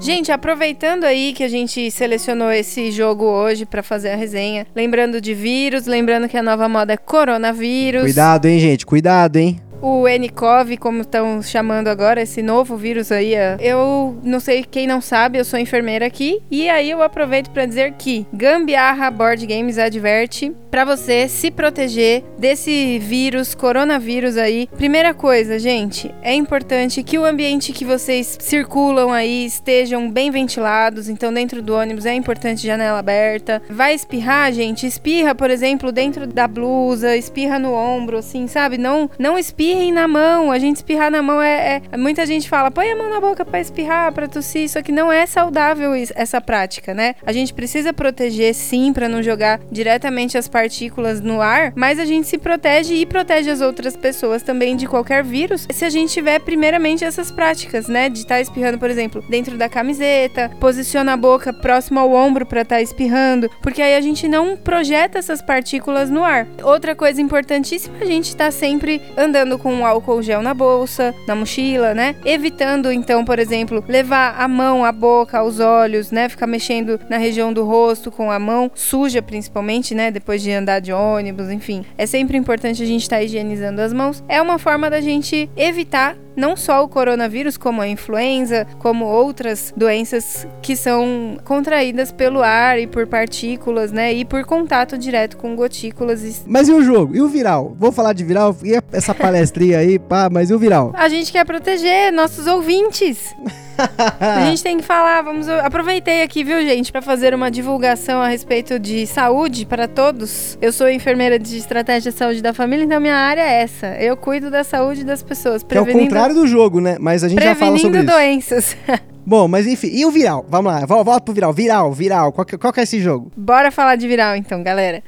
Gente, 0.00 0.30
aproveitando 0.30 1.02
aí 1.02 1.32
que 1.32 1.42
a 1.42 1.48
gente 1.48 1.90
selecionou 1.90 2.52
esse 2.52 2.92
jogo 2.92 3.24
hoje 3.24 3.66
pra 3.66 3.82
fazer 3.82 4.10
a 4.10 4.16
resenha, 4.16 4.64
lembrando 4.76 5.20
de 5.20 5.34
vírus, 5.34 5.86
lembrando 5.86 6.28
que 6.28 6.36
a 6.36 6.42
nova 6.42 6.68
moda 6.68 6.92
é 6.92 6.96
coronavírus. 6.96 8.02
Cuidado, 8.02 8.46
hein, 8.46 8.60
gente? 8.60 8.86
Cuidado, 8.86 9.38
hein? 9.38 9.58
O 9.86 10.08
nCoV, 10.08 10.78
como 10.78 11.02
estão 11.02 11.42
chamando 11.42 11.88
agora, 11.88 12.22
esse 12.22 12.40
novo 12.40 12.74
vírus 12.74 13.12
aí. 13.12 13.34
é- 13.34 13.58
Eu 13.60 14.16
não 14.24 14.40
sei 14.40 14.64
quem 14.64 14.86
não 14.86 15.02
sabe, 15.02 15.38
eu 15.38 15.44
sou 15.44 15.58
enfermeira 15.58 16.06
aqui. 16.06 16.40
E 16.50 16.70
aí 16.70 16.90
eu 16.90 17.02
aproveito 17.02 17.50
pra 17.50 17.66
dizer 17.66 17.92
que 17.98 18.26
Gambiarra 18.32 19.10
Board 19.10 19.46
Games 19.46 19.76
adverte 19.76 20.50
pra 20.70 20.86
você 20.86 21.28
se 21.28 21.50
proteger 21.50 22.24
desse 22.38 22.98
vírus, 22.98 23.54
coronavírus 23.54 24.38
aí. 24.38 24.68
Primeira 24.74 25.12
coisa, 25.12 25.58
gente, 25.58 26.10
é 26.22 26.32
importante 26.34 27.02
que 27.02 27.18
o 27.18 27.24
ambiente 27.26 27.70
que 27.70 27.84
vocês 27.84 28.38
circulam 28.40 29.12
aí 29.12 29.44
estejam 29.44 30.10
bem 30.10 30.30
ventilados. 30.30 31.10
Então, 31.10 31.30
dentro 31.32 31.60
do 31.60 31.74
ônibus 31.74 32.06
é 32.06 32.14
importante 32.14 32.66
janela 32.66 32.98
aberta. 33.00 33.60
Vai 33.68 33.94
espirrar, 33.94 34.50
gente? 34.50 34.86
Espirra, 34.86 35.34
por 35.34 35.50
exemplo, 35.50 35.92
dentro 35.92 36.26
da 36.26 36.48
blusa, 36.48 37.14
espirra 37.16 37.58
no 37.58 37.74
ombro, 37.74 38.16
assim, 38.16 38.46
sabe? 38.46 38.78
Não, 38.78 39.10
não 39.18 39.38
espirrem 39.74 39.92
na 39.92 40.06
mão. 40.06 40.52
A 40.52 40.58
gente 40.58 40.76
espirrar 40.76 41.10
na 41.10 41.20
mão 41.22 41.42
é, 41.42 41.82
é- 41.92 41.96
Muita 41.96 42.24
gente 42.26 42.48
fala, 42.48 42.70
põe 42.70 42.90
a 42.90 42.96
mão 42.96 43.10
na 43.10 43.20
boca 43.20 43.44
pra 43.44 43.60
espirrar, 43.60 44.12
pra 44.12 44.28
tossir. 44.28 44.68
Só 44.68 44.80
que 44.82 44.92
não 44.92 45.10
é 45.12 45.26
saudável 45.26 45.92
essa 46.14 46.40
prática, 46.40 46.94
né? 46.94 47.14
A 47.26 47.32
gente 47.32 47.52
precisa 47.52 47.92
proteger, 47.92 48.54
sim, 48.54 48.92
pra 48.92 49.08
não 49.08 49.22
jogar 49.22 49.60
diretamente 49.70 50.38
as 50.38 50.48
partículas 50.48 51.20
no 51.20 51.40
ar, 51.40 51.72
mas 51.74 51.98
a 51.98 52.04
gente 52.04 52.26
se 52.28 52.38
protege 52.38 52.94
e 52.94 53.06
protege 53.06 53.50
as 53.50 53.60
outras 53.60 53.96
pessoas 53.96 54.42
também 54.42 54.76
de 54.76 54.86
qualquer 54.86 55.22
vírus 55.24 55.66
se 55.70 55.84
a 55.84 55.90
gente 55.90 56.12
tiver, 56.12 56.38
primeiramente, 56.40 57.04
essas 57.04 57.30
práticas, 57.32 57.88
né? 57.88 58.08
De 58.08 58.18
estar 58.20 58.40
espirrando, 58.40 58.78
por 58.78 58.90
exemplo, 58.90 59.22
dentro 59.28 59.56
da 59.56 59.68
camiseta, 59.68 60.50
posiciona 60.60 61.14
a 61.14 61.16
boca 61.16 61.52
próximo 61.52 61.98
ao 61.98 62.12
ombro 62.12 62.46
pra 62.46 62.62
estar 62.62 62.80
espirrando, 62.80 63.50
porque 63.62 63.82
aí 63.82 63.94
a 63.96 64.00
gente 64.00 64.28
não 64.28 64.56
projeta 64.56 65.18
essas 65.18 65.42
partículas 65.42 66.10
no 66.10 66.22
ar. 66.22 66.46
Outra 66.62 66.94
coisa 66.94 67.20
importantíssima, 67.20 67.96
a 68.00 68.04
gente 68.04 68.34
tá 68.36 68.50
sempre 68.50 69.00
andando 69.16 69.58
com 69.64 69.86
álcool 69.86 70.20
gel 70.20 70.42
na 70.42 70.52
bolsa, 70.52 71.14
na 71.26 71.34
mochila, 71.34 71.94
né? 71.94 72.14
Evitando, 72.22 72.92
então, 72.92 73.24
por 73.24 73.38
exemplo, 73.38 73.82
levar 73.88 74.34
a 74.38 74.46
mão, 74.46 74.84
a 74.84 74.92
boca, 74.92 75.38
aos 75.38 75.58
olhos, 75.58 76.10
né? 76.10 76.28
Ficar 76.28 76.46
mexendo 76.46 77.00
na 77.08 77.16
região 77.16 77.50
do 77.50 77.64
rosto 77.64 78.10
com 78.10 78.30
a 78.30 78.38
mão 78.38 78.70
suja, 78.74 79.22
principalmente, 79.22 79.94
né? 79.94 80.10
Depois 80.10 80.42
de 80.42 80.52
andar 80.52 80.80
de 80.80 80.92
ônibus, 80.92 81.48
enfim. 81.50 81.82
É 81.96 82.04
sempre 82.04 82.36
importante 82.36 82.82
a 82.82 82.86
gente 82.86 83.00
estar 83.00 83.22
higienizando 83.22 83.80
as 83.80 83.94
mãos. 83.94 84.22
É 84.28 84.42
uma 84.42 84.58
forma 84.58 84.90
da 84.90 85.00
gente 85.00 85.48
evitar 85.56 86.14
não 86.36 86.56
só 86.56 86.82
o 86.82 86.88
coronavírus, 86.88 87.56
como 87.56 87.80
a 87.80 87.88
influenza, 87.88 88.66
como 88.78 89.04
outras 89.04 89.72
doenças 89.76 90.46
que 90.62 90.76
são 90.76 91.38
contraídas 91.44 92.12
pelo 92.12 92.42
ar 92.42 92.78
e 92.78 92.86
por 92.86 93.06
partículas, 93.06 93.92
né? 93.92 94.12
E 94.12 94.24
por 94.24 94.44
contato 94.44 94.98
direto 94.98 95.36
com 95.36 95.54
gotículas. 95.54 96.44
Mas 96.46 96.68
e 96.68 96.72
o 96.72 96.82
jogo? 96.82 97.14
E 97.14 97.20
o 97.20 97.28
viral? 97.28 97.76
Vou 97.78 97.92
falar 97.92 98.12
de 98.12 98.24
viral? 98.24 98.56
E 98.62 98.80
essa 98.92 99.14
palestrinha 99.14 99.78
aí, 99.78 99.98
pá, 99.98 100.28
mas 100.30 100.50
e 100.50 100.54
o 100.54 100.58
viral? 100.58 100.92
A 100.94 101.08
gente 101.08 101.32
quer 101.32 101.44
proteger 101.44 102.12
nossos 102.12 102.46
ouvintes. 102.46 103.34
A 104.20 104.44
gente 104.46 104.62
tem 104.62 104.76
que 104.78 104.82
falar, 104.82 105.22
vamos. 105.22 105.48
Aproveitei 105.48 106.22
aqui, 106.22 106.42
viu, 106.44 106.60
gente, 106.62 106.90
para 106.92 107.02
fazer 107.02 107.34
uma 107.34 107.50
divulgação 107.50 108.20
a 108.20 108.28
respeito 108.28 108.78
de 108.78 109.06
saúde 109.06 109.66
para 109.66 109.86
todos. 109.88 110.56
Eu 110.60 110.72
sou 110.72 110.88
enfermeira 110.88 111.38
de 111.38 111.56
estratégia 111.56 112.10
de 112.12 112.18
saúde 112.18 112.42
da 112.42 112.52
família, 112.52 112.84
então 112.84 113.00
minha 113.00 113.16
área 113.16 113.40
é 113.42 113.62
essa. 113.62 113.86
Eu 113.98 114.16
cuido 114.16 114.50
da 114.50 114.64
saúde 114.64 115.04
das 115.04 115.22
pessoas, 115.22 115.62
Que 115.62 115.76
é 115.76 115.80
o 115.80 115.84
prevenindo, 115.84 116.10
contrário 116.10 116.34
do 116.34 116.46
jogo, 116.46 116.80
né? 116.80 116.96
Mas 117.00 117.24
a 117.24 117.28
gente 117.28 117.42
já 117.42 117.54
fala 117.54 117.76
sobre 117.78 117.90
prevenindo 118.00 118.10
isso. 118.12 118.50
doenças. 118.50 118.76
Bom, 119.26 119.48
mas 119.48 119.66
enfim, 119.66 119.88
e 119.90 120.04
o 120.04 120.10
viral? 120.10 120.44
Vamos 120.50 120.70
lá, 120.70 120.84
vol- 120.84 121.02
volta 121.02 121.22
pro 121.22 121.32
viral. 121.32 121.52
Viral, 121.52 121.92
viral. 121.92 122.32
Qual 122.32 122.44
que, 122.44 122.58
qual 122.58 122.72
que 122.72 122.80
é 122.80 122.82
esse 122.82 123.00
jogo? 123.00 123.32
Bora 123.34 123.70
falar 123.70 123.96
de 123.96 124.06
viral 124.06 124.36
então, 124.36 124.62
galera. 124.62 125.02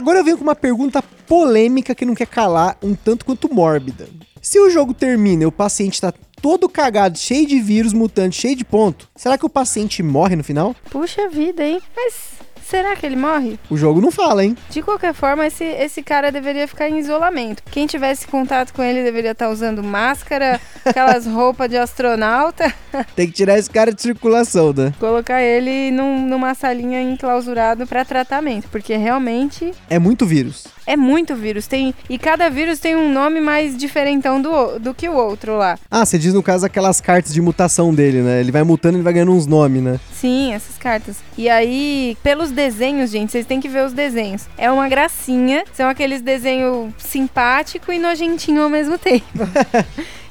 Agora 0.00 0.18
eu 0.18 0.24
venho 0.24 0.38
com 0.38 0.44
uma 0.44 0.56
pergunta 0.56 1.02
polêmica 1.02 1.94
que 1.94 2.06
não 2.06 2.14
quer 2.14 2.26
calar, 2.26 2.78
um 2.82 2.94
tanto 2.94 3.22
quanto 3.22 3.52
mórbida. 3.52 4.08
Se 4.40 4.58
o 4.58 4.70
jogo 4.70 4.94
termina 4.94 5.42
e 5.42 5.46
o 5.46 5.52
paciente 5.52 6.00
tá 6.00 6.10
todo 6.40 6.70
cagado, 6.70 7.18
cheio 7.18 7.46
de 7.46 7.60
vírus, 7.60 7.92
mutante, 7.92 8.40
cheio 8.40 8.56
de 8.56 8.64
ponto, 8.64 9.10
será 9.14 9.36
que 9.36 9.44
o 9.44 9.50
paciente 9.50 10.02
morre 10.02 10.36
no 10.36 10.42
final? 10.42 10.74
Puxa 10.90 11.28
vida, 11.28 11.62
hein? 11.62 11.82
Mas 11.94 12.39
será 12.70 12.94
que 12.94 13.04
ele 13.04 13.16
morre? 13.16 13.58
O 13.68 13.76
jogo 13.76 14.00
não 14.00 14.10
fala, 14.10 14.44
hein? 14.44 14.56
De 14.70 14.80
qualquer 14.80 15.12
forma, 15.12 15.46
esse, 15.46 15.64
esse 15.64 16.02
cara 16.02 16.30
deveria 16.30 16.68
ficar 16.68 16.88
em 16.88 16.98
isolamento. 16.98 17.62
Quem 17.70 17.86
tivesse 17.86 18.26
contato 18.26 18.72
com 18.72 18.82
ele 18.82 19.02
deveria 19.02 19.32
estar 19.32 19.50
usando 19.50 19.82
máscara, 19.82 20.60
aquelas 20.84 21.26
roupas 21.26 21.68
de 21.68 21.76
astronauta. 21.76 22.72
Tem 23.16 23.26
que 23.26 23.32
tirar 23.32 23.58
esse 23.58 23.68
cara 23.68 23.92
de 23.92 24.00
circulação, 24.00 24.72
né? 24.72 24.92
Colocar 25.00 25.42
ele 25.42 25.90
num, 25.90 26.26
numa 26.26 26.54
salinha 26.54 27.02
enclausurado 27.02 27.86
para 27.86 28.04
tratamento, 28.04 28.68
porque 28.70 28.96
realmente 28.96 29.72
É 29.88 29.98
muito 29.98 30.24
vírus. 30.24 30.66
É 30.90 30.96
muito 30.96 31.36
vírus. 31.36 31.66
Tem 31.66 31.94
e 32.08 32.18
cada 32.18 32.50
vírus 32.50 32.78
tem 32.78 32.96
um 32.96 33.12
nome 33.12 33.40
mais 33.40 33.76
diferentão 33.76 34.42
do, 34.42 34.78
do 34.78 34.92
que 34.92 35.08
o 35.08 35.14
outro 35.14 35.56
lá. 35.56 35.78
Ah, 35.90 36.04
você 36.04 36.18
diz 36.18 36.34
no 36.34 36.42
caso 36.42 36.66
aquelas 36.66 37.00
cartas 37.00 37.32
de 37.32 37.40
mutação 37.40 37.94
dele, 37.94 38.22
né? 38.22 38.40
Ele 38.40 38.50
vai 38.50 38.64
mutando 38.64 38.98
e 38.98 39.02
vai 39.02 39.12
ganhando 39.12 39.32
uns 39.32 39.46
nomes, 39.46 39.82
né? 39.82 40.00
Sim, 40.12 40.52
essas 40.52 40.76
cartas. 40.76 41.18
E 41.38 41.48
aí, 41.48 42.16
pelos 42.22 42.50
desenhos, 42.50 43.10
gente, 43.10 43.30
vocês 43.30 43.46
têm 43.46 43.60
que 43.60 43.68
ver 43.68 43.86
os 43.86 43.92
desenhos. 43.92 44.46
É 44.58 44.70
uma 44.70 44.88
gracinha. 44.88 45.64
São 45.72 45.88
aqueles 45.88 46.20
desenhos 46.20 46.92
simpático 46.98 47.92
e 47.92 47.98
nojentinho 47.98 48.62
ao 48.62 48.68
mesmo 48.68 48.98
tempo. 48.98 49.24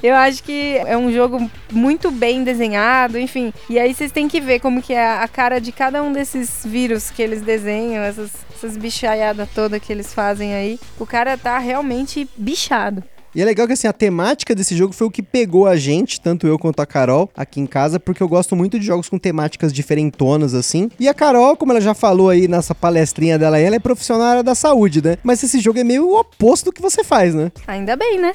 Eu 0.02 0.14
acho 0.14 0.42
que 0.42 0.78
é 0.78 0.96
um 0.96 1.12
jogo 1.12 1.50
muito 1.70 2.10
bem 2.10 2.42
desenhado, 2.42 3.18
enfim. 3.18 3.52
E 3.68 3.78
aí 3.78 3.94
vocês 3.94 4.10
têm 4.10 4.28
que 4.28 4.40
ver 4.40 4.60
como 4.60 4.82
que 4.82 4.94
é 4.94 5.06
a 5.06 5.28
cara 5.28 5.60
de 5.60 5.72
cada 5.72 6.02
um 6.02 6.12
desses 6.12 6.64
vírus 6.64 7.10
que 7.10 7.22
eles 7.22 7.42
desenham, 7.42 8.02
essas, 8.02 8.30
essas 8.54 8.76
bichaiadas 8.76 9.48
toda 9.54 9.80
que 9.80 9.92
eles 9.92 10.14
fazem 10.14 10.54
aí. 10.54 10.80
O 10.98 11.06
cara 11.06 11.36
tá 11.36 11.58
realmente 11.58 12.28
bichado. 12.36 13.04
E 13.34 13.40
é 13.40 13.44
legal 13.44 13.66
que 13.66 13.72
assim, 13.72 13.86
a 13.86 13.92
temática 13.92 14.54
desse 14.54 14.76
jogo 14.76 14.92
foi 14.92 15.06
o 15.06 15.10
que 15.10 15.22
pegou 15.22 15.66
a 15.66 15.76
gente, 15.76 16.20
tanto 16.20 16.46
eu 16.46 16.58
quanto 16.58 16.80
a 16.80 16.86
Carol, 16.86 17.30
aqui 17.36 17.60
em 17.60 17.66
casa, 17.66 18.00
porque 18.00 18.22
eu 18.22 18.28
gosto 18.28 18.56
muito 18.56 18.78
de 18.78 18.84
jogos 18.84 19.08
com 19.08 19.18
temáticas 19.18 19.72
diferentonas, 19.72 20.52
assim. 20.52 20.90
E 20.98 21.08
a 21.08 21.14
Carol, 21.14 21.56
como 21.56 21.72
ela 21.72 21.80
já 21.80 21.94
falou 21.94 22.28
aí 22.28 22.48
nessa 22.48 22.74
palestrinha 22.74 23.38
dela, 23.38 23.58
ela 23.58 23.76
é 23.76 23.78
profissional 23.78 24.42
da 24.42 24.54
saúde, 24.54 25.02
né? 25.02 25.16
Mas 25.22 25.42
esse 25.42 25.60
jogo 25.60 25.78
é 25.78 25.84
meio 25.84 26.08
o 26.08 26.18
oposto 26.18 26.66
do 26.66 26.72
que 26.72 26.82
você 26.82 27.04
faz, 27.04 27.34
né? 27.34 27.52
Ainda 27.66 27.94
bem, 27.94 28.18
né? 28.18 28.32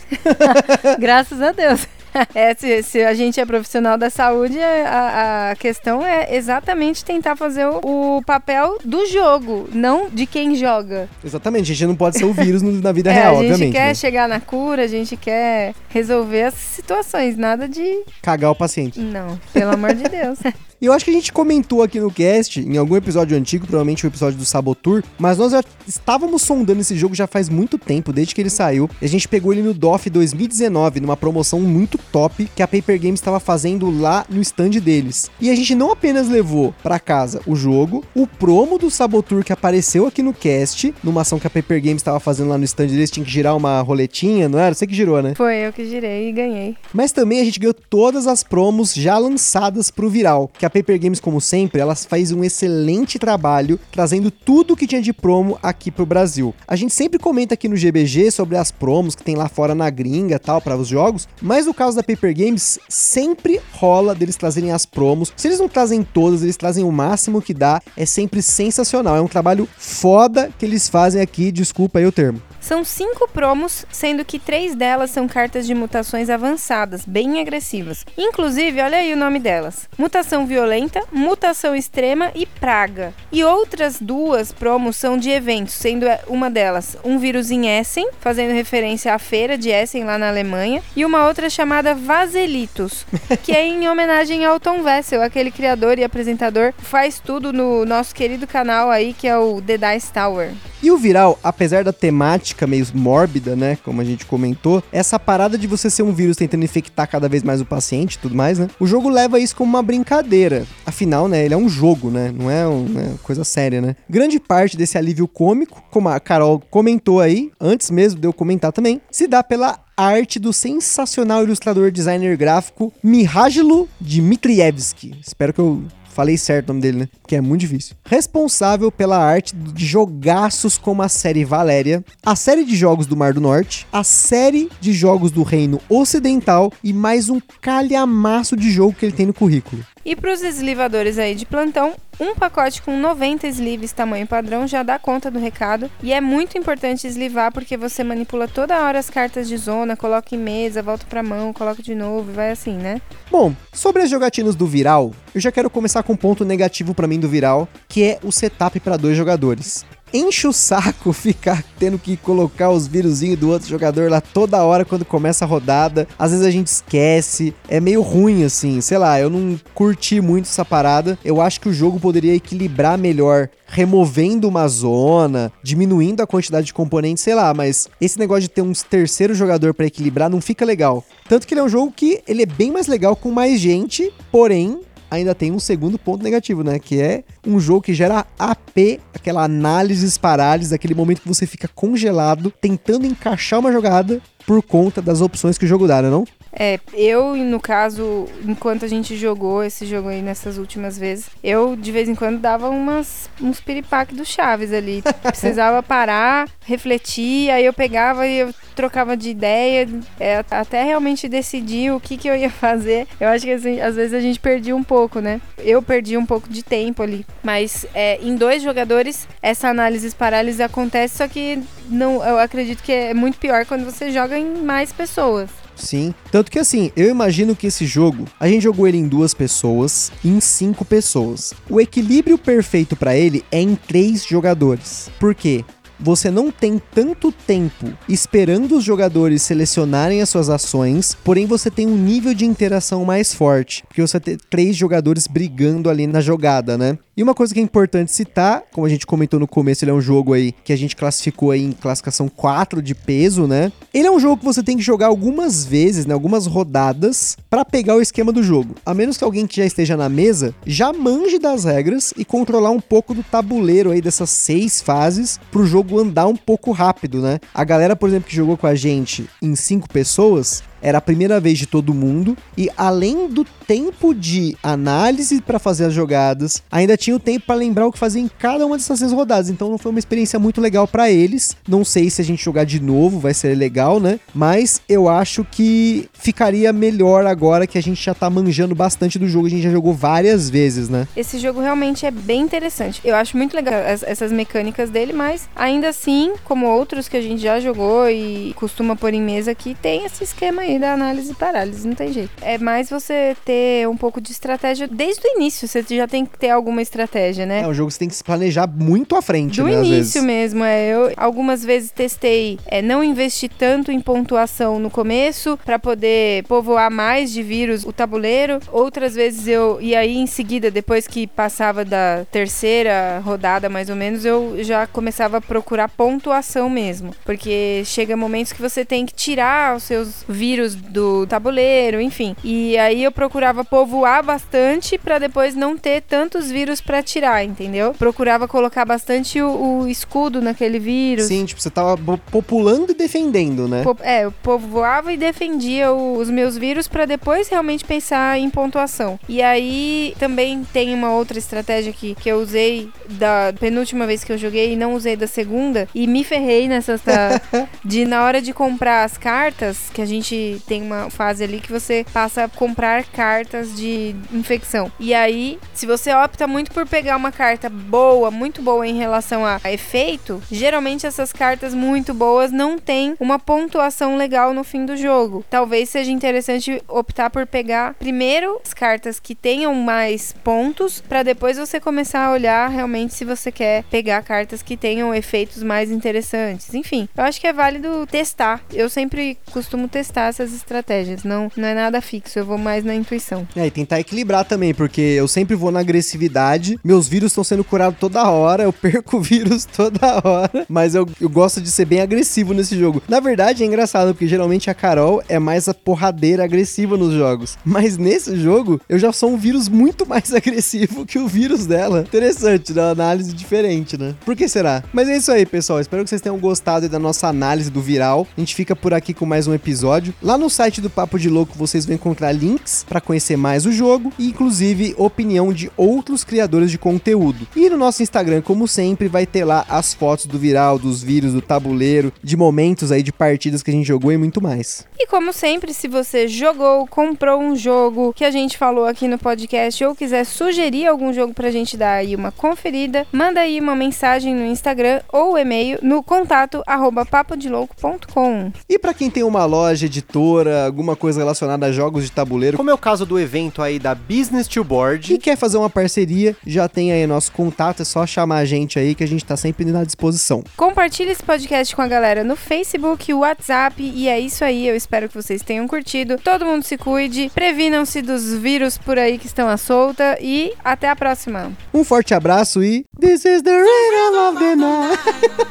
Graças 0.99 1.41
a 1.41 1.51
Deus. 1.51 1.87
É, 2.33 2.53
se, 2.53 2.83
se 2.83 3.03
a 3.03 3.13
gente 3.13 3.39
é 3.39 3.45
profissional 3.45 3.97
da 3.97 4.09
saúde, 4.09 4.57
a, 4.59 5.51
a 5.51 5.55
questão 5.55 6.05
é 6.05 6.35
exatamente 6.35 7.03
tentar 7.03 7.35
fazer 7.35 7.65
o, 7.65 8.17
o 8.17 8.21
papel 8.23 8.77
do 8.83 9.05
jogo, 9.07 9.69
não 9.73 10.09
de 10.09 10.25
quem 10.25 10.55
joga. 10.55 11.07
Exatamente, 11.23 11.71
a 11.71 11.75
gente 11.75 11.87
não 11.87 11.95
pode 11.95 12.17
ser 12.17 12.25
o 12.25 12.31
vírus 12.33 12.61
na 12.61 12.91
vida 12.91 13.09
É, 13.11 13.13
real, 13.13 13.37
a 13.37 13.41
gente 13.41 13.51
obviamente. 13.51 13.73
quer 13.73 13.87
né? 13.87 13.93
chegar 13.93 14.27
na 14.27 14.39
cura, 14.39 14.83
a 14.83 14.87
gente 14.87 15.15
quer 15.15 15.73
resolver 15.89 16.43
as 16.43 16.53
situações, 16.55 17.37
nada 17.37 17.67
de. 17.67 18.03
Cagar 18.21 18.51
o 18.51 18.55
paciente. 18.55 18.99
Não, 18.99 19.39
pelo 19.53 19.71
amor 19.73 19.93
de 19.93 20.03
Deus. 20.03 20.39
E 20.81 20.85
eu 20.85 20.93
acho 20.93 21.05
que 21.05 21.11
a 21.11 21.13
gente 21.13 21.31
comentou 21.31 21.81
aqui 21.81 21.99
no 21.99 22.11
cast, 22.11 22.59
em 22.59 22.77
algum 22.77 22.95
episódio 22.97 23.37
antigo, 23.37 23.65
provavelmente 23.65 24.05
o 24.05 24.07
episódio 24.07 24.37
do 24.37 24.45
Sabotur, 24.45 25.03
mas 25.17 25.37
nós 25.37 25.53
já 25.53 25.63
estávamos 25.87 26.41
sondando 26.41 26.81
esse 26.81 26.97
jogo 26.97 27.15
já 27.15 27.25
faz 27.25 27.47
muito 27.47 27.77
tempo, 27.77 28.11
desde 28.11 28.35
que 28.35 28.41
ele 28.41 28.49
saiu. 28.49 28.89
E 29.01 29.05
a 29.05 29.09
gente 29.09 29.27
pegou 29.27 29.53
ele 29.53 29.61
no 29.61 29.73
DOF 29.73 30.09
2019, 30.09 30.99
numa 30.99 31.15
promoção 31.15 31.61
muito 31.61 31.97
top 31.97 32.49
que 32.53 32.61
a 32.61 32.67
Paper 32.67 32.99
Games 32.99 33.19
estava 33.19 33.39
fazendo 33.39 33.89
lá 33.89 34.25
no 34.29 34.41
stand 34.41 34.71
deles. 34.81 35.31
E 35.39 35.49
a 35.49 35.55
gente 35.55 35.73
não 35.73 35.91
apenas 35.91 36.27
levou 36.27 36.75
pra 36.83 36.99
casa 36.99 37.41
o 37.47 37.55
jogo, 37.55 38.03
o 38.13 38.27
promo 38.27 38.77
do 38.77 38.91
Sabotur 38.91 39.45
que 39.45 39.53
apareceu 39.53 40.05
aqui 40.05 40.21
no 40.21 40.33
cast, 40.33 40.93
numa 41.01 41.21
ação 41.21 41.39
que 41.39 41.47
a 41.47 41.49
Paper 41.49 41.81
Games 41.81 42.01
estava 42.01 42.19
fazendo 42.19 42.49
lá 42.49 42.57
no 42.57 42.65
stand 42.65 42.87
deles, 42.87 43.09
tinha 43.09 43.25
que 43.25 43.31
girar 43.31 43.55
uma 43.55 43.79
roletinha, 43.81 44.49
não 44.49 44.59
era? 44.59 44.75
Você 44.75 44.85
que 44.85 44.93
girou, 44.93 45.21
né? 45.21 45.35
Foi 45.35 45.55
eu 45.55 45.71
que 45.71 45.85
girei 45.85 46.29
e 46.29 46.31
ganhei. 46.33 46.75
Mas 46.93 47.13
também 47.13 47.39
a 47.39 47.45
gente 47.45 47.59
ganhou 47.59 47.73
todas 47.73 48.27
as 48.27 48.43
promos 48.43 48.93
já 48.93 49.17
lançadas 49.17 49.89
pro 49.89 50.09
Viral. 50.09 50.51
Que 50.57 50.64
a 50.65 50.69
Paper 50.69 50.99
Games, 50.99 51.19
como 51.19 51.39
sempre, 51.39 51.79
elas 51.79 52.05
faz 52.05 52.31
um 52.31 52.43
excelente 52.43 53.17
trabalho 53.17 53.79
trazendo 53.91 54.29
tudo 54.29 54.75
que 54.75 54.87
tinha 54.87 55.01
de 55.01 55.13
promo 55.13 55.57
aqui 55.61 55.91
pro 55.91 56.05
Brasil. 56.05 56.53
A 56.67 56.75
gente 56.75 56.93
sempre 56.93 57.19
comenta 57.19 57.53
aqui 57.53 57.67
no 57.67 57.75
GBG 57.75 58.31
sobre 58.31 58.57
as 58.57 58.71
promos 58.71 59.15
que 59.15 59.23
tem 59.23 59.35
lá 59.35 59.47
fora 59.47 59.75
na 59.75 59.89
gringa 59.89 60.39
tal 60.39 60.61
para 60.61 60.75
os 60.75 60.87
jogos, 60.87 61.27
mas 61.41 61.65
no 61.65 61.73
caso 61.73 61.95
da 61.95 62.03
Paper 62.03 62.35
Games 62.35 62.79
sempre 62.89 63.61
rola 63.73 64.15
deles 64.15 64.35
trazerem 64.35 64.71
as 64.71 64.85
promos. 64.85 65.31
Se 65.35 65.47
eles 65.47 65.59
não 65.59 65.67
trazem 65.67 66.03
todas, 66.03 66.43
eles 66.43 66.57
trazem 66.57 66.83
o 66.83 66.91
máximo 66.91 67.41
que 67.41 67.53
dá. 67.53 67.81
É 67.95 68.05
sempre 68.05 68.41
sensacional. 68.41 69.15
É 69.15 69.21
um 69.21 69.27
trabalho 69.27 69.67
foda 69.77 70.49
que 70.57 70.65
eles 70.65 70.89
fazem 70.89 71.21
aqui, 71.21 71.51
desculpa 71.51 71.99
aí 71.99 72.05
o 72.05 72.11
termo. 72.11 72.41
São 72.65 72.83
cinco 72.83 73.27
promos, 73.27 73.85
sendo 73.91 74.25
que 74.25 74.39
três 74.39 74.73
delas 74.73 75.11
são 75.11 75.27
cartas 75.27 75.67
de 75.67 75.75
mutações 75.75 76.31
avançadas, 76.31 77.05
bem 77.05 77.39
agressivas. 77.39 78.03
Inclusive, 78.17 78.81
olha 78.81 78.97
aí 78.97 79.13
o 79.13 79.17
nome 79.17 79.37
delas: 79.37 79.87
Mutação 79.99 80.47
Violenta, 80.55 81.03
Mutação 81.11 81.75
Extrema 81.75 82.31
e 82.33 82.45
Praga. 82.45 83.13
E 83.29 83.43
outras 83.43 83.97
duas 83.99 84.53
promos 84.53 84.95
são 84.95 85.17
de 85.17 85.29
eventos, 85.29 85.73
sendo 85.73 86.05
uma 86.29 86.49
delas 86.49 86.95
um 87.03 87.19
vírus 87.19 87.51
em 87.51 87.67
Essen, 87.67 88.07
fazendo 88.21 88.53
referência 88.53 89.13
à 89.13 89.19
feira 89.19 89.57
de 89.57 89.69
Essen 89.69 90.05
lá 90.05 90.17
na 90.17 90.29
Alemanha, 90.29 90.81
e 90.95 91.03
uma 91.03 91.27
outra 91.27 91.49
chamada 91.49 91.93
Vaselitos, 91.93 93.05
que 93.43 93.51
é 93.51 93.65
em 93.65 93.89
homenagem 93.89 94.45
ao 94.45 94.57
Tom 94.57 94.81
Vessel, 94.81 95.21
aquele 95.21 95.51
criador 95.51 95.99
e 95.99 96.05
apresentador 96.05 96.71
que 96.71 96.85
faz 96.85 97.19
tudo 97.19 97.51
no 97.51 97.83
nosso 97.83 98.15
querido 98.15 98.47
canal 98.47 98.89
aí, 98.89 99.11
que 99.11 99.27
é 99.27 99.37
o 99.37 99.61
The 99.61 99.77
Dice 99.77 100.13
Tower. 100.13 100.53
E 100.85 100.91
o 100.91 100.97
viral, 100.99 101.39
apesar 101.43 101.83
da 101.83 101.91
temática 101.91 102.67
meio 102.67 102.85
mórbida, 102.93 103.55
né, 103.55 103.75
como 103.83 104.01
a 104.01 104.03
gente 104.03 104.23
comentou, 104.23 104.83
essa 104.91 105.17
parada 105.17 105.57
de 105.57 105.65
você 105.65 105.89
ser 105.89 106.03
um 106.03 106.13
vírus 106.13 106.37
tentando 106.37 106.63
infectar 106.63 107.09
cada 107.09 107.27
vez 107.27 107.41
mais 107.41 107.59
o 107.59 107.65
paciente 107.65 108.13
e 108.13 108.19
tudo 108.19 108.35
mais, 108.35 108.59
né, 108.59 108.67
o 108.79 108.85
jogo 108.85 109.09
leva 109.09 109.39
isso 109.39 109.55
como 109.55 109.67
uma 109.67 109.81
brincadeira. 109.81 110.44
Afinal, 110.85 111.27
né, 111.27 111.43
ele 111.43 111.53
é 111.53 111.57
um 111.57 111.69
jogo, 111.69 112.09
né, 112.09 112.31
não 112.37 112.49
é 112.49 112.67
um- 112.67 112.87
né, 112.87 113.15
coisa 113.23 113.43
séria, 113.43 113.81
né. 113.81 113.95
Grande 114.09 114.39
parte 114.39 114.77
desse 114.77 114.97
alívio 114.97 115.27
cômico, 115.27 115.83
como 115.91 116.09
a 116.09 116.19
Carol 116.19 116.61
comentou 116.69 117.19
aí, 117.19 117.51
antes 117.59 117.89
mesmo 117.89 118.19
de 118.19 118.27
eu 118.27 118.33
comentar 118.33 118.71
também, 118.71 119.01
se 119.11 119.27
dá 119.27 119.43
pela 119.43 119.79
arte 119.97 120.39
do 120.39 120.51
sensacional 120.51 121.43
ilustrador 121.43 121.91
designer 121.91 122.35
gráfico 122.37 122.91
Mihajlo 123.03 123.87
Dmitrievski. 123.99 125.15
Espero 125.25 125.53
que 125.53 125.59
eu 125.59 125.83
Falei 126.15 126.37
certo 126.37 126.69
o 126.69 126.73
nome 126.73 126.81
dele, 126.81 126.97
né? 126.99 127.09
Que 127.27 127.35
é 127.35 127.41
muito 127.41 127.59
difícil. 127.59 127.93
Responsável 128.05 128.89
pela 128.89 129.17
arte 129.17 129.53
de 129.53 129.85
jogaços 129.85 130.77
como 130.77 131.01
a 131.01 131.09
série 131.09 131.43
Valéria, 131.43 132.05
a 132.25 132.37
série 132.37 132.63
de 132.63 132.73
jogos 132.73 133.05
do 133.05 133.17
Mar 133.17 133.33
do 133.33 133.41
Norte, 133.41 133.85
a 133.91 134.01
série 134.01 134.69
de 134.79 134.93
jogos 134.93 135.29
do 135.29 135.43
Reino 135.43 135.77
Ocidental 135.89 136.71
e 136.81 136.93
mais 136.93 137.29
um 137.29 137.41
calhamaço 137.61 138.55
de 138.55 138.71
jogo 138.71 138.93
que 138.97 139.05
ele 139.05 139.11
tem 139.11 139.25
no 139.25 139.33
currículo. 139.33 139.83
E 140.05 140.15
para 140.15 140.31
os 140.31 140.43
eslivadores 140.43 141.17
aí 141.17 141.33
de 141.33 141.47
plantão, 141.47 141.95
um 142.19 142.35
pacote 142.35 142.79
com 142.79 142.95
90 142.95 143.47
sleeves 143.47 143.91
tamanho 143.91 144.27
padrão 144.27 144.67
já 144.67 144.83
dá 144.83 144.99
conta 144.99 145.31
do 145.31 145.39
recado. 145.39 145.89
E 146.03 146.13
é 146.13 146.21
muito 146.21 146.59
importante 146.59 147.07
eslivar 147.07 147.51
porque 147.51 147.75
você 147.75 148.03
manipula 148.03 148.47
toda 148.47 148.79
hora 148.83 148.99
as 148.99 149.09
cartas 149.09 149.47
de 149.47 149.57
zona, 149.57 149.97
coloca 149.97 150.35
em 150.35 150.37
mesa, 150.37 150.83
volta 150.83 151.07
pra 151.09 151.23
mão, 151.23 151.51
coloca 151.51 151.81
de 151.81 151.95
novo 151.95 152.31
e 152.31 152.35
vai 152.35 152.51
assim, 152.51 152.73
né? 152.73 153.01
Bom, 153.31 153.53
sobre 153.73 154.03
as 154.03 154.09
jogatinas 154.11 154.55
do 154.55 154.67
Viral, 154.67 155.11
eu 155.33 155.41
já 155.41 155.51
quero 155.51 155.71
começar 155.71 156.03
com 156.03 156.13
um 156.13 156.17
ponto 156.17 156.45
negativo 156.45 156.93
pra 156.93 157.07
mim 157.07 157.19
do 157.19 157.27
Viral, 157.27 157.67
que 157.89 158.03
é 158.03 158.19
o 158.23 158.31
setup 158.31 158.79
pra 158.79 158.97
dois 158.97 159.17
jogadores. 159.17 159.83
Enche 160.13 160.47
o 160.47 160.53
saco 160.53 161.11
ficar 161.13 161.63
tendo 161.77 161.99
que 161.99 162.15
colocar 162.15 162.69
os 162.69 162.87
vírusinhos 162.87 163.39
do 163.39 163.49
outro 163.49 163.67
jogador 163.67 164.09
lá 164.09 164.21
toda 164.21 164.63
hora 164.63 164.85
quando 164.85 165.03
começa 165.03 165.43
a 165.43 165.47
rodada. 165.47 166.07
Às 166.17 166.31
vezes 166.31 166.45
a 166.45 166.51
gente 166.51 166.67
esquece. 166.67 167.53
É 167.67 167.79
meio 167.79 168.01
ruim, 168.01 168.43
assim. 168.43 168.79
Sei 168.81 168.97
lá, 168.97 169.19
eu 169.19 169.29
não 169.29 169.59
curti 169.73 170.21
muito 170.21 170.45
essa 170.45 170.63
parada. 170.63 171.17
Eu 171.23 171.41
acho 171.41 171.59
que 171.59 171.69
o 171.69 171.73
jogo 171.73 171.99
poderia 171.99 172.35
equilibrar 172.35 172.97
melhor, 172.97 173.49
removendo 173.67 174.47
uma 174.47 174.67
zona, 174.67 175.51
diminuindo 175.61 176.21
a 176.21 176.27
quantidade 176.27 176.67
de 176.67 176.73
componentes, 176.73 177.23
sei 177.23 177.35
lá. 177.35 177.53
Mas 177.53 177.89
esse 177.99 178.19
negócio 178.19 178.43
de 178.43 178.49
ter 178.49 178.61
um 178.61 178.71
terceiro 178.71 179.33
jogador 179.33 179.73
pra 179.73 179.85
equilibrar 179.85 180.29
não 180.29 180.39
fica 180.39 180.63
legal. 180.63 181.03
Tanto 181.27 181.45
que 181.45 181.53
ele 181.53 181.61
é 181.61 181.63
um 181.63 181.69
jogo 181.69 181.91
que 181.91 182.21
ele 182.27 182.43
é 182.43 182.45
bem 182.47 182.71
mais 182.71 182.87
legal 182.87 183.15
com 183.15 183.31
mais 183.31 183.59
gente, 183.59 184.13
porém 184.31 184.79
ainda 185.15 185.35
tem 185.35 185.51
um 185.51 185.59
segundo 185.59 185.97
ponto 185.97 186.23
negativo, 186.23 186.63
né? 186.63 186.79
Que 186.79 187.01
é 187.01 187.23
um 187.45 187.59
jogo 187.59 187.81
que 187.81 187.93
gera 187.93 188.25
AP, 188.37 188.99
aquela 189.13 189.43
análise 189.43 190.19
parálise, 190.19 190.73
aquele 190.73 190.95
momento 190.95 191.21
que 191.21 191.27
você 191.27 191.45
fica 191.45 191.67
congelado, 191.67 192.51
tentando 192.61 193.05
encaixar 193.05 193.59
uma 193.59 193.71
jogada 193.71 194.21
por 194.45 194.61
conta 194.61 195.01
das 195.01 195.21
opções 195.21 195.57
que 195.57 195.65
o 195.65 195.67
jogo 195.67 195.87
dá, 195.87 196.01
né, 196.01 196.09
não? 196.09 196.25
É, 196.57 196.79
eu, 196.93 197.35
no 197.35 197.59
caso, 197.59 198.27
enquanto 198.43 198.85
a 198.85 198.87
gente 198.87 199.15
jogou 199.17 199.63
esse 199.63 199.85
jogo 199.85 200.07
aí 200.07 200.21
nessas 200.21 200.57
últimas 200.57 200.97
vezes, 200.97 201.29
eu 201.43 201.75
de 201.75 201.91
vez 201.91 202.07
em 202.07 202.15
quando 202.15 202.39
dava 202.39 202.69
umas, 202.69 203.29
uns 203.41 203.59
piripaque 203.59 204.15
do 204.15 204.25
Chaves 204.25 204.71
ali. 204.71 205.03
Precisava 205.21 205.83
parar, 205.83 206.47
refletir, 206.65 207.49
aí 207.51 207.65
eu 207.65 207.73
pegava 207.73 208.25
e 208.25 208.39
eu 208.39 208.53
trocava 208.75 209.15
de 209.15 209.29
ideia, 209.29 209.87
é, 210.19 210.43
até 210.51 210.83
realmente 210.83 211.27
decidir 211.27 211.91
o 211.91 211.99
que, 211.99 212.17
que 212.17 212.27
eu 212.27 212.35
ia 212.35 212.49
fazer. 212.49 213.07
Eu 213.19 213.27
acho 213.29 213.45
que 213.45 213.51
assim, 213.51 213.81
às 213.81 213.95
vezes 213.95 214.13
a 214.13 214.19
gente 214.19 214.39
perdia 214.39 214.75
um 214.75 214.83
pouco, 214.83 215.19
né? 215.19 215.41
Eu 215.57 215.81
perdi 215.81 216.17
um 216.17 216.25
pouco 216.25 216.49
de 216.49 216.63
tempo 216.63 217.03
ali. 217.03 217.25
Mas 217.43 217.85
é, 217.93 218.19
em 218.21 218.35
dois 218.35 218.61
jogadores, 218.61 219.27
essa 219.41 219.69
análise 219.69 220.15
parálise 220.15 220.61
acontece, 220.61 221.17
só 221.17 221.27
que 221.27 221.61
não, 221.89 222.23
eu 222.25 222.39
acredito 222.39 222.81
que 222.81 222.91
é 222.91 223.13
muito 223.13 223.37
pior 223.37 223.65
quando 223.65 223.85
você 223.85 224.11
joga 224.11 224.37
em 224.37 224.61
mais 224.61 224.91
pessoas. 224.91 225.64
Sim. 225.75 226.13
Tanto 226.31 226.51
que 226.51 226.59
assim, 226.59 226.91
eu 226.95 227.09
imagino 227.09 227.55
que 227.55 227.67
esse 227.67 227.85
jogo, 227.85 228.25
a 228.39 228.47
gente 228.47 228.63
jogou 228.63 228.87
ele 228.87 228.97
em 228.97 229.07
duas 229.07 229.33
pessoas 229.33 230.11
em 230.23 230.39
cinco 230.39 230.85
pessoas. 230.85 231.53
O 231.69 231.79
equilíbrio 231.79 232.37
perfeito 232.37 232.95
para 232.95 233.15
ele 233.15 233.43
é 233.51 233.59
em 233.61 233.75
três 233.75 234.25
jogadores. 234.25 235.09
Por 235.19 235.35
quê? 235.35 235.63
você 235.99 236.29
não 236.29 236.51
tem 236.51 236.81
tanto 236.93 237.31
tempo 237.31 237.93
esperando 238.07 238.77
os 238.77 238.83
jogadores 238.83 239.41
selecionarem 239.41 240.21
as 240.21 240.29
suas 240.29 240.49
ações, 240.49 241.15
porém 241.23 241.45
você 241.45 241.71
tem 241.71 241.87
um 241.87 241.97
nível 241.97 242.33
de 242.33 242.45
interação 242.45 243.05
mais 243.05 243.33
forte, 243.33 243.83
porque 243.87 244.01
você 244.01 244.19
tem 244.19 244.37
três 244.49 244.75
jogadores 244.75 245.27
brigando 245.27 245.89
ali 245.89 246.07
na 246.07 246.21
jogada, 246.21 246.77
né? 246.77 246.97
E 247.17 247.23
uma 247.23 247.33
coisa 247.33 247.53
que 247.53 247.61
é 247.61 247.63
importante 247.63 248.11
citar, 248.11 248.63
como 248.73 248.85
a 248.85 248.89
gente 248.89 249.07
comentou 249.07 249.39
no 249.39 249.47
começo, 249.47 249.85
ele 249.85 249.91
é 249.91 249.93
um 249.93 250.01
jogo 250.01 250.33
aí 250.33 250.51
que 250.51 250.73
a 250.73 250.75
gente 250.75 250.97
classificou 250.97 251.51
aí 251.51 251.63
em 251.63 251.71
classificação 251.71 252.27
4 252.27 252.81
de 252.81 252.93
peso, 252.93 253.47
né? 253.47 253.71
Ele 253.93 254.05
é 254.05 254.11
um 254.11 254.19
jogo 254.19 254.35
que 254.35 254.43
você 254.43 254.61
tem 254.61 254.75
que 254.75 254.83
jogar 254.83 255.07
algumas 255.07 255.65
vezes, 255.65 256.05
né, 256.05 256.13
algumas 256.13 256.45
rodadas 256.45 257.37
para 257.49 257.63
pegar 257.63 257.95
o 257.95 258.01
esquema 258.01 258.33
do 258.33 258.43
jogo. 258.43 258.75
A 258.85 258.93
menos 258.93 259.15
que 259.15 259.23
alguém 259.23 259.47
que 259.47 259.55
já 259.55 259.65
esteja 259.65 259.95
na 259.95 260.09
mesa 260.09 260.53
já 260.65 260.91
manje 260.91 261.39
das 261.39 261.63
regras 261.63 262.13
e 262.17 262.25
controlar 262.25 262.71
um 262.71 262.81
pouco 262.81 263.13
do 263.13 263.23
tabuleiro 263.23 263.91
aí 263.91 264.01
dessas 264.01 264.29
seis 264.29 264.81
fases 264.81 265.39
pro 265.49 265.65
jogo 265.65 265.97
andar 265.97 266.27
um 266.27 266.35
pouco 266.35 266.73
rápido, 266.73 267.21
né? 267.21 267.39
A 267.53 267.63
galera, 267.63 267.95
por 267.95 268.09
exemplo, 268.09 268.27
que 268.27 268.35
jogou 268.35 268.57
com 268.57 268.67
a 268.67 268.75
gente 268.75 269.25
em 269.41 269.55
cinco 269.55 269.87
pessoas, 269.87 270.61
era 270.85 270.99
a 270.99 271.01
primeira 271.01 271.39
vez 271.39 271.57
de 271.57 271.65
todo 271.65 271.95
mundo 271.95 272.37
e 272.55 272.69
além 272.77 273.27
do 273.27 273.43
tempo 273.43 274.13
de 274.13 274.55
análise 274.61 275.41
para 275.41 275.57
fazer 275.57 275.85
as 275.85 275.93
jogadas, 275.93 276.61
ainda 276.71 276.95
tinha 276.95 277.15
o 277.15 277.19
tempo 277.19 277.47
para 277.47 277.55
lembrar 277.55 277.87
o 277.87 277.91
que 277.91 277.97
fazer 277.97 278.19
em 278.19 278.27
cada 278.27 278.63
uma 278.67 278.77
dessas 278.77 278.99
seis 278.99 279.11
rodadas. 279.11 279.49
Então 279.49 279.67
não 279.67 279.79
foi 279.79 279.89
uma 279.89 279.97
experiência 279.97 280.37
muito 280.37 280.61
legal 280.61 280.87
para 280.87 281.09
eles. 281.09 281.57
Não 281.67 281.83
sei 281.83 282.11
se 282.11 282.21
a 282.21 282.23
gente 282.23 282.43
jogar 282.43 282.65
de 282.65 282.79
novo 282.79 283.19
vai 283.19 283.33
ser 283.33 283.57
legal, 283.57 283.99
né? 283.99 284.19
Mas 284.31 284.79
eu 284.87 285.09
acho 285.09 285.43
que 285.43 286.07
ficaria 286.13 286.71
melhor 286.71 287.25
agora 287.25 287.65
que 287.65 287.79
a 287.79 287.81
gente 287.81 288.03
já 288.03 288.13
tá 288.13 288.29
manjando 288.29 288.75
bastante 288.75 289.17
do 289.17 289.27
jogo, 289.27 289.47
a 289.47 289.49
gente 289.49 289.63
já 289.63 289.71
jogou 289.71 289.91
várias 289.91 290.51
vezes, 290.51 290.87
né? 290.87 291.07
Esse 291.17 291.39
jogo 291.39 291.61
realmente 291.61 292.05
é 292.05 292.11
bem 292.11 292.41
interessante. 292.41 293.01
Eu 293.03 293.15
acho 293.15 293.35
muito 293.35 293.55
legal 293.55 293.73
essas 293.73 294.31
mecânicas 294.31 294.91
dele, 294.91 295.13
mas 295.13 295.49
ainda 295.55 295.89
assim, 295.89 296.33
como 296.43 296.67
outros 296.67 297.07
que 297.07 297.17
a 297.17 297.21
gente 297.21 297.41
já 297.41 297.59
jogou 297.59 298.07
e 298.07 298.53
costuma 298.55 298.95
pôr 298.95 299.15
em 299.15 299.21
mesa 299.21 299.49
aqui, 299.49 299.75
tem 299.81 300.05
esse 300.05 300.23
esquema 300.23 300.61
aí 300.61 300.74
da 300.79 300.93
análise 300.93 301.31
e 301.31 301.35
parálise, 301.35 301.87
não 301.87 301.95
tem 301.95 302.11
jeito. 302.11 302.31
É 302.41 302.57
mais 302.57 302.89
você 302.89 303.35
ter 303.45 303.87
um 303.87 303.97
pouco 303.97 304.19
de 304.21 304.31
estratégia 304.31 304.87
desde 304.87 305.27
o 305.27 305.35
início, 305.35 305.67
você 305.67 305.83
já 305.89 306.07
tem 306.07 306.25
que 306.25 306.37
ter 306.37 306.49
alguma 306.49 306.81
estratégia, 306.81 307.45
né? 307.45 307.61
É 307.61 307.67
um 307.67 307.73
jogo 307.73 307.87
que 307.87 307.93
você 307.93 307.99
tem 307.99 308.09
que 308.09 308.15
se 308.15 308.23
planejar 308.23 308.67
muito 308.67 309.15
à 309.15 309.21
frente, 309.21 309.61
Do 309.61 309.65
né? 309.67 309.73
início 309.73 310.21
mesmo, 310.23 310.63
é. 310.63 310.87
Eu 310.87 311.11
algumas 311.17 311.63
vezes 311.63 311.91
testei 311.91 312.59
é, 312.65 312.81
não 312.81 313.03
investir 313.03 313.49
tanto 313.57 313.91
em 313.91 313.99
pontuação 313.99 314.79
no 314.79 314.89
começo 314.89 315.57
para 315.65 315.77
poder 315.79 316.43
povoar 316.45 316.89
mais 316.91 317.31
de 317.31 317.41
vírus 317.43 317.85
o 317.85 317.91
tabuleiro. 317.91 318.59
Outras 318.71 319.15
vezes 319.15 319.47
eu. 319.47 319.79
E 319.81 319.95
aí 319.95 320.17
em 320.17 320.27
seguida, 320.27 320.69
depois 320.71 321.07
que 321.07 321.27
passava 321.27 321.83
da 321.83 322.25
terceira 322.31 323.19
rodada 323.23 323.69
mais 323.69 323.89
ou 323.89 323.95
menos, 323.95 324.25
eu 324.25 324.57
já 324.63 324.87
começava 324.87 325.37
a 325.37 325.41
procurar 325.41 325.89
pontuação 325.89 326.69
mesmo. 326.69 327.13
Porque 327.25 327.83
chega 327.85 328.15
momentos 328.15 328.53
que 328.53 328.61
você 328.61 328.85
tem 328.85 329.05
que 329.05 329.13
tirar 329.13 329.75
os 329.75 329.83
seus 329.83 330.23
vírus 330.27 330.54
vírus 330.55 330.75
do 330.75 331.27
tabuleiro, 331.27 331.99
enfim. 331.99 332.35
E 332.43 332.77
aí 332.77 333.03
eu 333.03 333.11
procurava 333.11 333.65
povoar 333.65 334.23
bastante 334.23 334.97
para 334.97 335.19
depois 335.19 335.53
não 335.53 335.77
ter 335.77 336.01
tantos 336.01 336.49
vírus 336.49 336.79
para 336.79 337.03
tirar, 337.03 337.43
entendeu? 337.43 337.93
Procurava 337.93 338.47
colocar 338.47 338.85
bastante 338.85 339.41
o, 339.41 339.81
o, 339.81 339.87
escudo 339.87 340.41
naquele 340.41 340.79
vírus. 340.79 341.25
Sim, 341.25 341.45
tipo, 341.45 341.61
você 341.61 341.69
tava 341.69 341.97
populando 342.31 342.91
e 342.91 342.93
defendendo, 342.93 343.67
né? 343.67 343.83
Po 343.83 343.97
é, 344.01 344.25
eu 344.25 344.31
povoava 344.31 345.11
e 345.11 345.17
defendia 345.17 345.91
o, 345.91 346.17
os 346.17 346.29
meus 346.29 346.57
vírus 346.57 346.87
para 346.87 347.05
depois 347.05 347.49
realmente 347.49 347.83
pensar 347.83 348.39
em 348.39 348.49
pontuação. 348.49 349.19
E 349.27 349.41
aí 349.41 350.15
também 350.17 350.63
tem 350.71 350.93
uma 350.93 351.11
outra 351.11 351.37
estratégia 351.37 351.91
aqui 351.91 352.15
que 352.15 352.29
eu 352.29 352.37
usei 352.37 352.89
da 353.09 353.53
penúltima 353.59 354.07
vez 354.07 354.23
que 354.23 354.31
eu 354.31 354.37
joguei 354.37 354.73
e 354.73 354.75
não 354.75 354.93
usei 354.93 355.15
da 355.15 355.27
segunda 355.27 355.87
e 355.93 356.07
me 356.07 356.23
ferrei 356.23 356.67
nessa 356.67 356.95
de 357.83 358.05
na 358.05 358.23
hora 358.23 358.41
de 358.41 358.53
comprar 358.53 359.03
as 359.03 359.17
cartas 359.17 359.89
que 359.93 360.01
a 360.01 360.05
gente 360.05 360.44
tem 360.67 360.81
uma 360.81 361.09
fase 361.09 361.43
ali 361.43 361.59
que 361.59 361.71
você 361.71 362.05
passa 362.13 362.45
a 362.45 362.49
comprar 362.49 363.03
cartas 363.05 363.75
de 363.75 364.15
infecção. 364.31 364.91
E 364.99 365.13
aí, 365.13 365.59
se 365.73 365.85
você 365.85 366.13
opta 366.13 366.47
muito 366.47 366.71
por 366.71 366.87
pegar 366.87 367.17
uma 367.17 367.31
carta 367.31 367.69
boa, 367.69 368.31
muito 368.31 368.61
boa 368.61 368.87
em 368.87 368.97
relação 368.97 369.45
a 369.45 369.59
efeito, 369.65 370.41
geralmente 370.51 371.05
essas 371.05 371.31
cartas 371.31 371.73
muito 371.73 372.13
boas 372.13 372.51
não 372.51 372.77
têm 372.77 373.15
uma 373.19 373.39
pontuação 373.39 374.17
legal 374.17 374.53
no 374.53 374.63
fim 374.63 374.85
do 374.85 374.95
jogo. 374.95 375.45
Talvez 375.49 375.89
seja 375.89 376.11
interessante 376.11 376.81
optar 376.87 377.29
por 377.29 377.45
pegar 377.45 377.93
primeiro 377.95 378.59
as 378.65 378.73
cartas 378.73 379.19
que 379.19 379.35
tenham 379.35 379.73
mais 379.73 380.33
pontos 380.43 381.01
para 381.01 381.23
depois 381.23 381.57
você 381.57 381.79
começar 381.79 382.25
a 382.25 382.31
olhar 382.31 382.69
realmente 382.69 383.13
se 383.13 383.25
você 383.25 383.51
quer 383.51 383.83
pegar 383.85 384.21
cartas 384.23 384.61
que 384.61 384.77
tenham 384.77 385.13
efeitos 385.13 385.63
mais 385.63 385.91
interessantes. 385.91 386.73
Enfim, 386.73 387.07
eu 387.15 387.23
acho 387.23 387.39
que 387.39 387.47
é 387.47 387.53
válido 387.53 388.05
testar. 388.07 388.61
Eu 388.71 388.89
sempre 388.89 389.37
costumo 389.51 389.87
testar 389.87 390.27
essas 390.35 390.53
estratégias. 390.53 391.23
Não, 391.23 391.49
não 391.55 391.67
é 391.67 391.73
nada 391.73 392.01
fixo, 392.01 392.37
eu 392.37 392.45
vou 392.45 392.57
mais 392.57 392.83
na 392.83 392.93
intuição. 392.93 393.47
É, 393.55 393.65
e 393.65 393.71
tentar 393.71 393.99
equilibrar 393.99 394.45
também, 394.45 394.73
porque 394.73 395.01
eu 395.01 395.27
sempre 395.27 395.55
vou 395.55 395.71
na 395.71 395.79
agressividade. 395.79 396.77
Meus 396.83 397.07
vírus 397.07 397.31
estão 397.31 397.43
sendo 397.43 397.63
curados 397.63 397.99
toda 397.99 398.29
hora, 398.29 398.63
eu 398.63 398.73
perco 398.73 399.19
vírus 399.19 399.65
toda 399.75 400.21
hora. 400.23 400.65
Mas 400.67 400.93
eu, 400.95 401.07
eu 401.19 401.29
gosto 401.29 401.61
de 401.61 401.71
ser 401.71 401.85
bem 401.85 402.01
agressivo 402.01 402.53
nesse 402.53 402.77
jogo. 402.77 403.01
Na 403.07 403.19
verdade, 403.19 403.63
é 403.63 403.65
engraçado, 403.65 404.13
porque 404.13 404.27
geralmente 404.27 404.69
a 404.69 404.73
Carol 404.73 405.23
é 405.29 405.39
mais 405.39 405.67
a 405.69 405.73
porradeira 405.73 406.43
agressiva 406.43 406.97
nos 406.97 407.13
jogos. 407.13 407.57
Mas 407.63 407.97
nesse 407.97 408.35
jogo, 408.37 408.81
eu 408.89 408.99
já 408.99 409.11
sou 409.11 409.31
um 409.31 409.37
vírus 409.37 409.69
muito 409.69 410.05
mais 410.07 410.33
agressivo 410.33 411.05
que 411.05 411.17
o 411.17 411.27
vírus 411.27 411.65
dela. 411.65 412.01
Interessante, 412.01 412.73
né? 412.73 412.81
Uma 412.81 412.91
análise 412.91 413.33
diferente, 413.33 413.97
né? 413.97 414.15
Por 414.25 414.35
que 414.35 414.47
será? 414.47 414.83
Mas 414.91 415.07
é 415.07 415.17
isso 415.17 415.31
aí, 415.31 415.45
pessoal. 415.45 415.79
Espero 415.79 416.03
que 416.03 416.09
vocês 416.09 416.21
tenham 416.21 416.37
gostado 416.37 416.89
da 416.89 416.99
nossa 416.99 417.27
análise 417.27 417.69
do 417.69 417.81
viral. 417.81 418.27
A 418.35 418.39
gente 418.39 418.55
fica 418.55 418.75
por 418.75 418.93
aqui 418.93 419.13
com 419.13 419.25
mais 419.25 419.47
um 419.47 419.53
episódio. 419.53 420.13
Lá 420.25 420.39
no 420.39 420.49
site 420.49 420.81
do 420.81 420.89
Papo 420.89 421.19
de 421.19 421.29
Louco 421.29 421.55
vocês 421.55 421.85
vão 421.85 421.93
encontrar 421.93 422.31
links 422.31 422.83
para 422.89 422.99
conhecer 422.99 423.37
mais 423.37 423.67
o 423.67 423.71
jogo 423.71 424.11
e 424.17 424.25
inclusive 424.25 424.95
opinião 424.97 425.53
de 425.53 425.71
outros 425.77 426.23
criadores 426.23 426.71
de 426.71 426.79
conteúdo. 426.79 427.47
E 427.55 427.69
no 427.69 427.77
nosso 427.77 428.01
Instagram, 428.01 428.41
como 428.41 428.67
sempre, 428.67 429.07
vai 429.07 429.27
ter 429.27 429.45
lá 429.45 429.63
as 429.69 429.93
fotos 429.93 430.25
do 430.25 430.39
viral, 430.39 430.79
dos 430.79 431.03
vírus, 431.03 431.31
do 431.31 431.43
tabuleiro, 431.43 432.11
de 432.23 432.35
momentos 432.35 432.91
aí 432.91 433.03
de 433.03 433.13
partidas 433.13 433.61
que 433.61 433.69
a 433.69 433.73
gente 433.73 433.85
jogou 433.85 434.11
e 434.11 434.17
muito 434.17 434.41
mais. 434.41 434.87
E 434.97 435.05
como 435.05 435.31
sempre, 435.31 435.71
se 435.75 435.87
você 435.87 436.27
jogou, 436.27 436.87
comprou 436.87 437.39
um 437.39 437.55
jogo 437.55 438.11
que 438.11 438.25
a 438.25 438.31
gente 438.31 438.57
falou 438.57 438.87
aqui 438.87 439.07
no 439.07 439.19
podcast 439.19 439.85
ou 439.85 439.93
quiser 439.93 440.23
sugerir 440.23 440.87
algum 440.87 441.13
jogo 441.13 441.35
pra 441.35 441.51
gente 441.51 441.77
dar 441.77 441.97
aí 441.97 442.15
uma 442.15 442.31
conferida, 442.31 443.05
manda 443.11 443.41
aí 443.41 443.59
uma 443.59 443.75
mensagem 443.75 444.33
no 444.33 444.45
Instagram 444.47 445.01
ou 445.13 445.37
e-mail 445.37 445.77
no 445.83 446.01
contato 446.01 446.63
arroba 446.65 447.05
papodelouco.com. 447.05 448.51
E 448.67 448.79
para 448.79 448.95
quem 448.95 449.11
tem 449.11 449.21
uma 449.21 449.45
loja 449.45 449.87
de 449.87 450.01
editora, 450.15 450.65
alguma 450.65 450.95
coisa 450.95 451.19
relacionada 451.19 451.65
a 451.65 451.71
jogos 451.71 452.05
de 452.05 452.11
tabuleiro, 452.11 452.57
como 452.57 452.69
é 452.69 452.73
o 452.73 452.77
caso 452.77 453.05
do 453.05 453.19
evento 453.19 453.61
aí 453.61 453.77
da 453.77 453.93
Business 453.93 454.47
to 454.47 454.63
Board, 454.63 455.13
e 455.13 455.17
quer 455.17 455.35
fazer 455.35 455.57
uma 455.57 455.69
parceria, 455.69 456.35
já 456.45 456.69
tem 456.69 456.91
aí 456.91 457.05
nosso 457.05 457.31
contato, 457.31 457.81
é 457.81 457.85
só 457.85 458.07
chamar 458.07 458.37
a 458.37 458.45
gente 458.45 458.79
aí 458.79 458.95
que 458.95 459.03
a 459.03 459.07
gente 459.07 459.25
tá 459.25 459.35
sempre 459.35 459.65
à 459.75 459.83
disposição. 459.83 460.43
Compartilhe 460.55 461.11
esse 461.11 461.23
podcast 461.23 461.75
com 461.75 461.81
a 461.81 461.87
galera 461.87 462.23
no 462.23 462.35
Facebook, 462.35 463.13
WhatsApp 463.13 463.81
e 463.83 464.07
é 464.07 464.19
isso 464.19 464.43
aí, 464.43 464.67
eu 464.67 464.75
espero 464.75 465.09
que 465.09 465.15
vocês 465.15 465.41
tenham 465.41 465.67
curtido. 465.67 466.17
Todo 466.23 466.45
mundo 466.45 466.63
se 466.63 466.77
cuide, 466.77 467.29
previnam-se 467.33 468.01
dos 468.01 468.33
vírus 468.33 468.77
por 468.77 468.97
aí 468.97 469.17
que 469.17 469.25
estão 469.27 469.49
à 469.49 469.57
solta 469.57 470.17
e 470.21 470.53
até 470.63 470.89
a 470.89 470.95
próxima. 470.95 471.51
Um 471.73 471.83
forte 471.83 472.13
abraço 472.13 472.63
e 472.63 472.85
This 472.99 473.25
is 473.25 473.41
the 473.43 473.57
rhythm 473.57 474.15
of 474.15 474.39
the 474.39 474.55
night. 474.55 474.99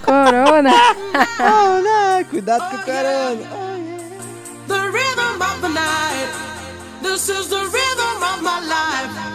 Corona. 0.05 0.72
oh, 1.40 1.83
não, 1.83 2.24
cuidado 2.24 2.70
com 2.70 2.77
o 2.77 2.85
corona. 2.85 3.73
The 4.66 4.81
rhythm 4.96 5.42
of 5.42 5.61
the 5.61 5.68
night. 5.68 6.33
This 7.03 7.29
is 7.29 7.48
the 7.48 7.64
rhythm 7.77 8.22
of 8.22 8.42
my 8.42 8.61
life. 8.61 9.34